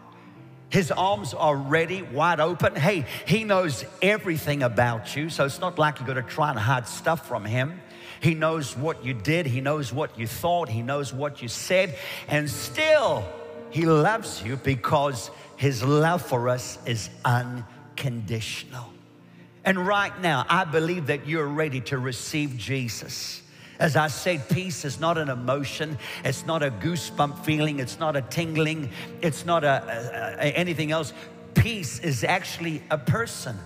His 0.69 0.91
arms 0.91 1.33
are 1.33 1.57
ready, 1.57 2.03
wide 2.03 2.41
open. 2.41 2.75
Hey, 2.75 3.07
He 3.27 3.45
knows 3.45 3.85
everything 4.03 4.63
about 4.63 5.17
you, 5.17 5.31
so 5.31 5.45
it's 5.45 5.61
not 5.61 5.79
like 5.79 5.99
you're 5.99 6.07
going 6.07 6.23
to 6.23 6.29
try 6.29 6.51
and 6.51 6.59
hide 6.59 6.89
stuff 6.89 7.27
from 7.27 7.45
Him. 7.45 7.81
He 8.21 8.35
knows 8.35 8.77
what 8.77 9.05
you 9.05 9.15
did, 9.15 9.47
He 9.47 9.61
knows 9.61 9.93
what 9.93 10.19
you 10.19 10.27
thought, 10.27 10.69
He 10.69 10.83
knows 10.83 11.13
what 11.13 11.41
you 11.41 11.49
said, 11.49 11.97
and 12.29 12.51
still 12.51 13.25
He 13.71 13.87
loves 13.87 14.43
you 14.43 14.57
because 14.57 15.31
His 15.57 15.83
love 15.83 16.23
for 16.23 16.49
us 16.49 16.79
is 16.85 17.11
unconditional. 17.25 18.93
And 19.65 19.85
right 19.85 20.19
now, 20.21 20.47
I 20.49 20.65
believe 20.65 21.07
that 21.09 21.27
you're 21.27 21.47
ready 21.47 21.81
to 21.83 21.99
receive 21.99 22.57
Jesus. 22.57 23.43
As 23.79 23.97
I 23.97 24.09
said, 24.09 24.49
peace 24.49 24.85
is 24.85 24.99
not 25.01 25.19
an 25.19 25.29
emotion. 25.29 25.99
It's 26.25 26.47
not 26.47 26.63
a 26.63 26.71
goosebump 26.71 27.45
feeling. 27.45 27.79
It's 27.79 27.99
not 27.99 28.17
a 28.17 28.23
tingling. 28.23 28.91
It's 29.21 29.45
not 29.45 29.65
a, 29.65 30.37
a, 30.41 30.47
a, 30.47 30.53
anything 30.57 30.93
else. 30.93 31.13
Peace 31.55 31.99
is 32.01 32.25
actually 32.25 32.83
a 32.91 32.99
person. 32.99 33.59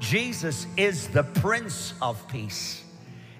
Jesus 0.00 0.66
is 0.76 1.08
the 1.08 1.24
Prince 1.24 1.94
of 2.00 2.26
Peace. 2.28 2.84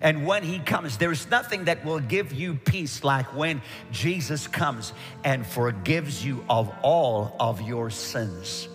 And 0.00 0.26
when 0.26 0.42
he 0.42 0.58
comes, 0.60 0.96
there's 0.96 1.28
nothing 1.28 1.64
that 1.64 1.84
will 1.84 1.98
give 1.98 2.32
you 2.32 2.54
peace 2.54 3.02
like 3.02 3.34
when 3.34 3.62
Jesus 3.90 4.46
comes 4.46 4.92
and 5.24 5.44
forgives 5.44 6.24
you 6.24 6.44
of 6.48 6.72
all 6.82 7.34
of 7.40 7.60
your 7.62 7.90
sins. 7.90 8.68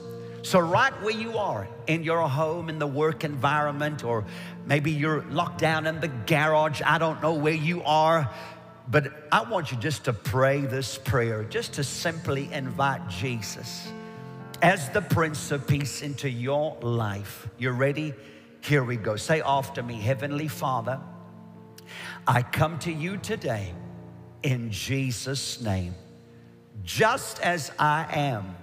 So, 0.44 0.60
right 0.60 0.92
where 1.02 1.14
you 1.16 1.38
are, 1.38 1.70
in 1.88 2.04
your 2.04 2.28
home, 2.28 2.68
in 2.68 2.78
the 2.78 2.86
work 2.86 3.24
environment, 3.24 4.04
or 4.04 4.26
maybe 4.66 4.92
you're 4.92 5.24
locked 5.30 5.60
down 5.62 5.88
in 5.88 6.02
the 6.02 6.10
garage, 6.10 6.82
I 6.86 6.98
don't 6.98 7.22
know 7.22 7.34
where 7.34 7.54
you 7.54 7.82
are, 7.84 8.30
but 8.90 9.10
I 9.32 9.50
want 9.50 9.72
you 9.72 9.78
just 9.78 10.04
to 10.06 10.14
pray 10.14 10.60
this 10.60 10.98
prayer, 10.98 11.46
just 11.46 11.74
to 11.74 11.84
simply 11.86 12.52
invite 12.52 13.08
Jesus 13.08 13.88
as 14.62 14.90
the 14.90 15.02
Prince 15.02 15.52
of 15.52 15.66
Peace 15.66 16.02
into 16.02 16.30
your 16.30 16.78
life. 16.82 17.48
You 17.58 17.72
ready? 17.72 18.14
Here 18.60 18.84
we 18.84 18.98
go. 18.98 19.16
Say 19.16 19.42
after 19.42 19.82
me 19.82 19.96
Heavenly 19.96 20.50
Father, 20.50 21.00
I 22.28 22.42
come 22.42 22.80
to 22.80 22.92
you 22.92 23.16
today 23.16 23.74
in 24.44 24.72
Jesus' 24.72 25.62
name, 25.62 25.96
just 26.84 27.40
as 27.40 27.72
I 27.80 28.08
am. 28.12 28.58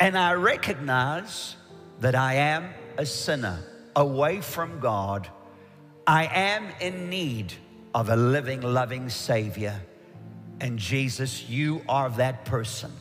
And 0.00 0.16
I 0.16 0.32
recognize 0.32 1.56
that 2.00 2.14
I 2.14 2.34
am 2.34 2.70
a 2.96 3.04
sinner 3.04 3.58
away 3.94 4.40
from 4.40 4.80
God. 4.80 5.28
I 6.06 6.24
am 6.24 6.68
in 6.80 7.10
need 7.10 7.52
of 7.94 8.08
a 8.08 8.16
living, 8.16 8.62
loving 8.62 9.10
Savior. 9.10 9.78
And 10.58 10.78
Jesus, 10.78 11.48
you 11.48 11.82
are 11.86 12.08
that 12.10 12.46
person. 12.46 12.92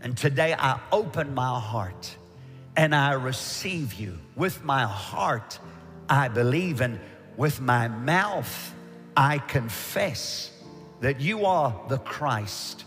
And 0.00 0.16
today 0.16 0.54
I 0.58 0.80
open 0.90 1.34
my 1.34 1.60
heart 1.60 2.16
and 2.76 2.94
I 2.94 3.12
receive 3.12 3.94
you. 3.94 4.18
With 4.34 4.64
my 4.64 4.82
heart, 4.82 5.58
I 6.08 6.28
believe, 6.28 6.80
and 6.80 6.98
with 7.36 7.60
my 7.60 7.88
mouth, 7.88 8.74
I 9.16 9.38
confess 9.38 10.50
that 11.00 11.20
you 11.20 11.46
are 11.46 11.80
the 11.88 11.98
Christ, 11.98 12.84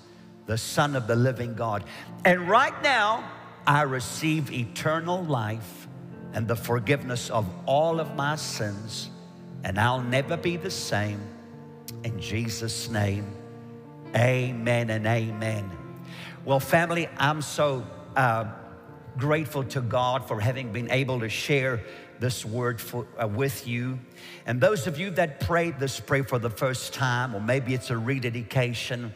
the 0.47 0.57
Son 0.57 0.95
of 0.95 1.05
the 1.05 1.15
living 1.15 1.53
God. 1.53 1.83
And 2.25 2.49
right 2.49 2.81
now, 2.81 3.29
I 3.67 3.83
receive 3.83 4.51
eternal 4.51 5.23
life 5.23 5.87
and 6.33 6.47
the 6.47 6.55
forgiveness 6.55 7.29
of 7.29 7.47
all 7.65 7.99
of 7.99 8.15
my 8.15 8.35
sins, 8.35 9.09
and 9.63 9.79
I'll 9.79 10.01
never 10.01 10.37
be 10.37 10.57
the 10.57 10.71
same. 10.71 11.21
In 12.03 12.19
Jesus' 12.19 12.89
name, 12.89 13.25
amen 14.15 14.89
and 14.89 15.05
amen. 15.05 15.69
Well, 16.45 16.59
family, 16.59 17.09
I'm 17.17 17.41
so 17.41 17.85
uh, 18.15 18.45
grateful 19.17 19.63
to 19.65 19.81
God 19.81 20.27
for 20.27 20.39
having 20.39 20.71
been 20.71 20.91
able 20.91 21.19
to 21.19 21.29
share 21.29 21.83
this 22.19 22.45
word 22.45 22.79
for, 22.79 23.05
uh, 23.21 23.27
with 23.27 23.67
you. 23.67 23.99
And 24.45 24.61
those 24.61 24.87
of 24.87 24.97
you 24.99 25.11
that 25.11 25.39
prayed 25.39 25.79
this 25.79 25.99
prayer 25.99 26.23
for 26.23 26.39
the 26.39 26.49
first 26.49 26.93
time, 26.93 27.35
or 27.35 27.41
maybe 27.41 27.73
it's 27.73 27.89
a 27.89 27.97
rededication, 27.97 29.13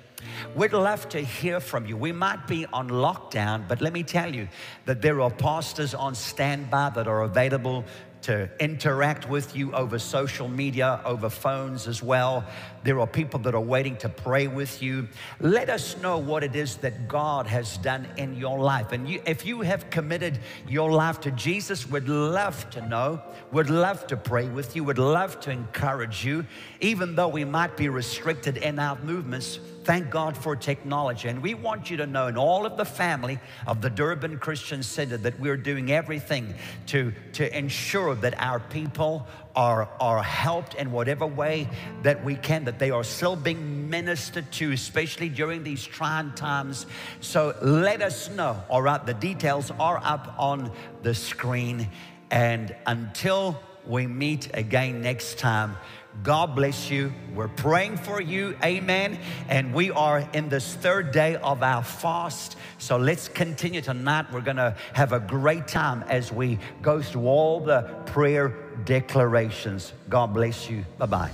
we'd 0.56 0.74
love 0.74 1.08
to 1.10 1.20
hear 1.20 1.60
from 1.60 1.86
you. 1.86 1.98
We 1.98 2.12
might 2.12 2.48
be 2.48 2.66
on 2.68 2.90
lockdown, 2.90 3.68
but 3.68 3.82
let 3.82 3.94
me 3.94 4.04
tell 4.04 4.34
you 4.34 4.48
that 4.86 5.02
there 5.02 5.22
are 5.22 5.32
pastors 5.32 5.94
on 5.94 6.16
standby 6.16 6.92
that 6.92 7.08
are 7.08 7.24
available 7.24 7.86
to 8.22 8.50
interact 8.60 9.28
with 9.28 9.56
you 9.56 9.72
over 9.74 9.98
social 9.98 10.48
media, 10.48 11.02
over 11.06 11.30
phones 11.30 11.88
as 11.88 12.04
well. 12.04 12.46
There 12.84 13.00
are 13.00 13.08
people 13.08 13.40
that 13.42 13.56
are 13.56 13.62
waiting 13.62 13.98
to 13.98 14.10
pray 14.10 14.48
with 14.48 14.82
you. 14.82 15.08
Let 15.40 15.70
us 15.70 15.98
know 15.98 16.18
what 16.18 16.44
it 16.44 16.56
is 16.56 16.78
that 16.78 17.08
God 17.08 17.48
has 17.48 17.78
done 17.78 18.08
in 18.18 18.36
your 18.36 18.60
life. 18.60 18.92
And 18.92 19.10
you, 19.10 19.22
if 19.26 19.46
you 19.46 19.62
have 19.62 19.90
committed 19.90 20.40
your 20.68 20.92
life 20.92 21.20
to 21.22 21.32
Jesus, 21.32 21.90
we'd 21.90 22.08
love 22.08 22.70
to 22.72 22.88
know, 22.88 23.22
would 23.52 23.70
love 23.70 24.06
to 24.08 24.18
pray 24.18 24.48
with 24.48 24.76
you, 24.76 24.84
would 24.84 25.00
love 25.00 25.40
to 25.42 25.52
encourage 25.52 26.24
you, 26.24 26.46
even 26.80 27.16
though 27.16 27.28
we 27.28 27.44
might 27.44 27.76
be 27.76 27.90
restricted 27.90 28.58
in 28.58 28.78
our 28.78 28.98
movements 29.00 29.60
Thank 29.84 30.12
God 30.12 30.38
for 30.38 30.56
technology. 30.56 31.28
And 31.28 31.42
we 31.42 31.56
want 31.56 31.90
you 31.90 31.98
to 31.98 32.06
know, 32.06 32.28
in 32.28 32.38
all 32.38 32.68
of 32.68 32.78
the 32.78 32.86
family 32.86 33.40
of 33.66 33.82
the 33.82 33.90
Durban 33.90 34.38
Christian 34.38 34.84
Center, 34.84 35.18
that 35.18 35.40
we're 35.40 35.58
doing 35.58 35.92
everything 35.92 36.54
to, 36.88 37.12
to 37.34 37.58
ensure 37.58 38.14
that 38.16 38.36
our 38.38 38.60
people 38.60 39.26
are, 39.56 39.90
are 40.00 40.22
helped 40.22 40.76
in 40.76 40.92
whatever 40.92 41.26
way 41.26 41.68
that 42.04 42.24
we 42.24 42.36
can, 42.36 42.64
that 42.66 42.78
they 42.78 42.92
are 42.92 43.04
still 43.04 43.36
being 43.36 43.90
ministered 43.90 44.52
to, 44.54 44.72
especially 44.72 45.30
during 45.30 45.64
these 45.64 45.84
trying 45.84 46.32
times. 46.34 46.86
So 47.20 47.56
let 47.62 48.04
us 48.04 48.30
know. 48.30 48.64
All 48.70 48.84
right, 48.84 49.04
the 49.04 49.16
details 49.16 49.72
are 49.80 50.00
up 50.04 50.36
on 50.38 50.72
the 51.02 51.16
screen. 51.16 51.90
And 52.30 52.76
until 52.86 53.60
we 53.88 54.06
meet 54.06 54.50
again 54.54 55.02
next 55.02 55.40
time, 55.40 55.76
God 56.24 56.56
bless 56.56 56.90
you. 56.92 57.14
We're 57.34 57.48
praying 57.48 57.98
for 57.98 58.22
you. 58.22 58.56
Amen. 58.64 59.20
And 59.50 59.74
we 59.74 59.92
are 59.92 60.20
in 60.34 60.50
this 60.50 60.76
third 60.76 61.12
day 61.12 61.36
of 61.38 61.64
our 61.64 61.84
fast. 61.84 62.58
So 62.78 62.98
let's 62.98 63.28
continue 63.28 63.82
tonight. 63.82 64.32
We're 64.32 64.42
going 64.42 64.58
to 64.58 64.76
have 64.94 65.14
a 65.14 65.20
great 65.20 65.68
time 65.68 66.04
as 66.08 66.32
we 66.32 66.60
go 66.82 67.02
through 67.02 67.28
all 67.28 67.60
the 67.60 67.82
prayer 68.06 68.50
declarations. 68.86 69.94
God 70.10 70.34
bless 70.34 70.70
you. 70.70 70.86
Bye 70.98 71.06
bye. 71.06 71.32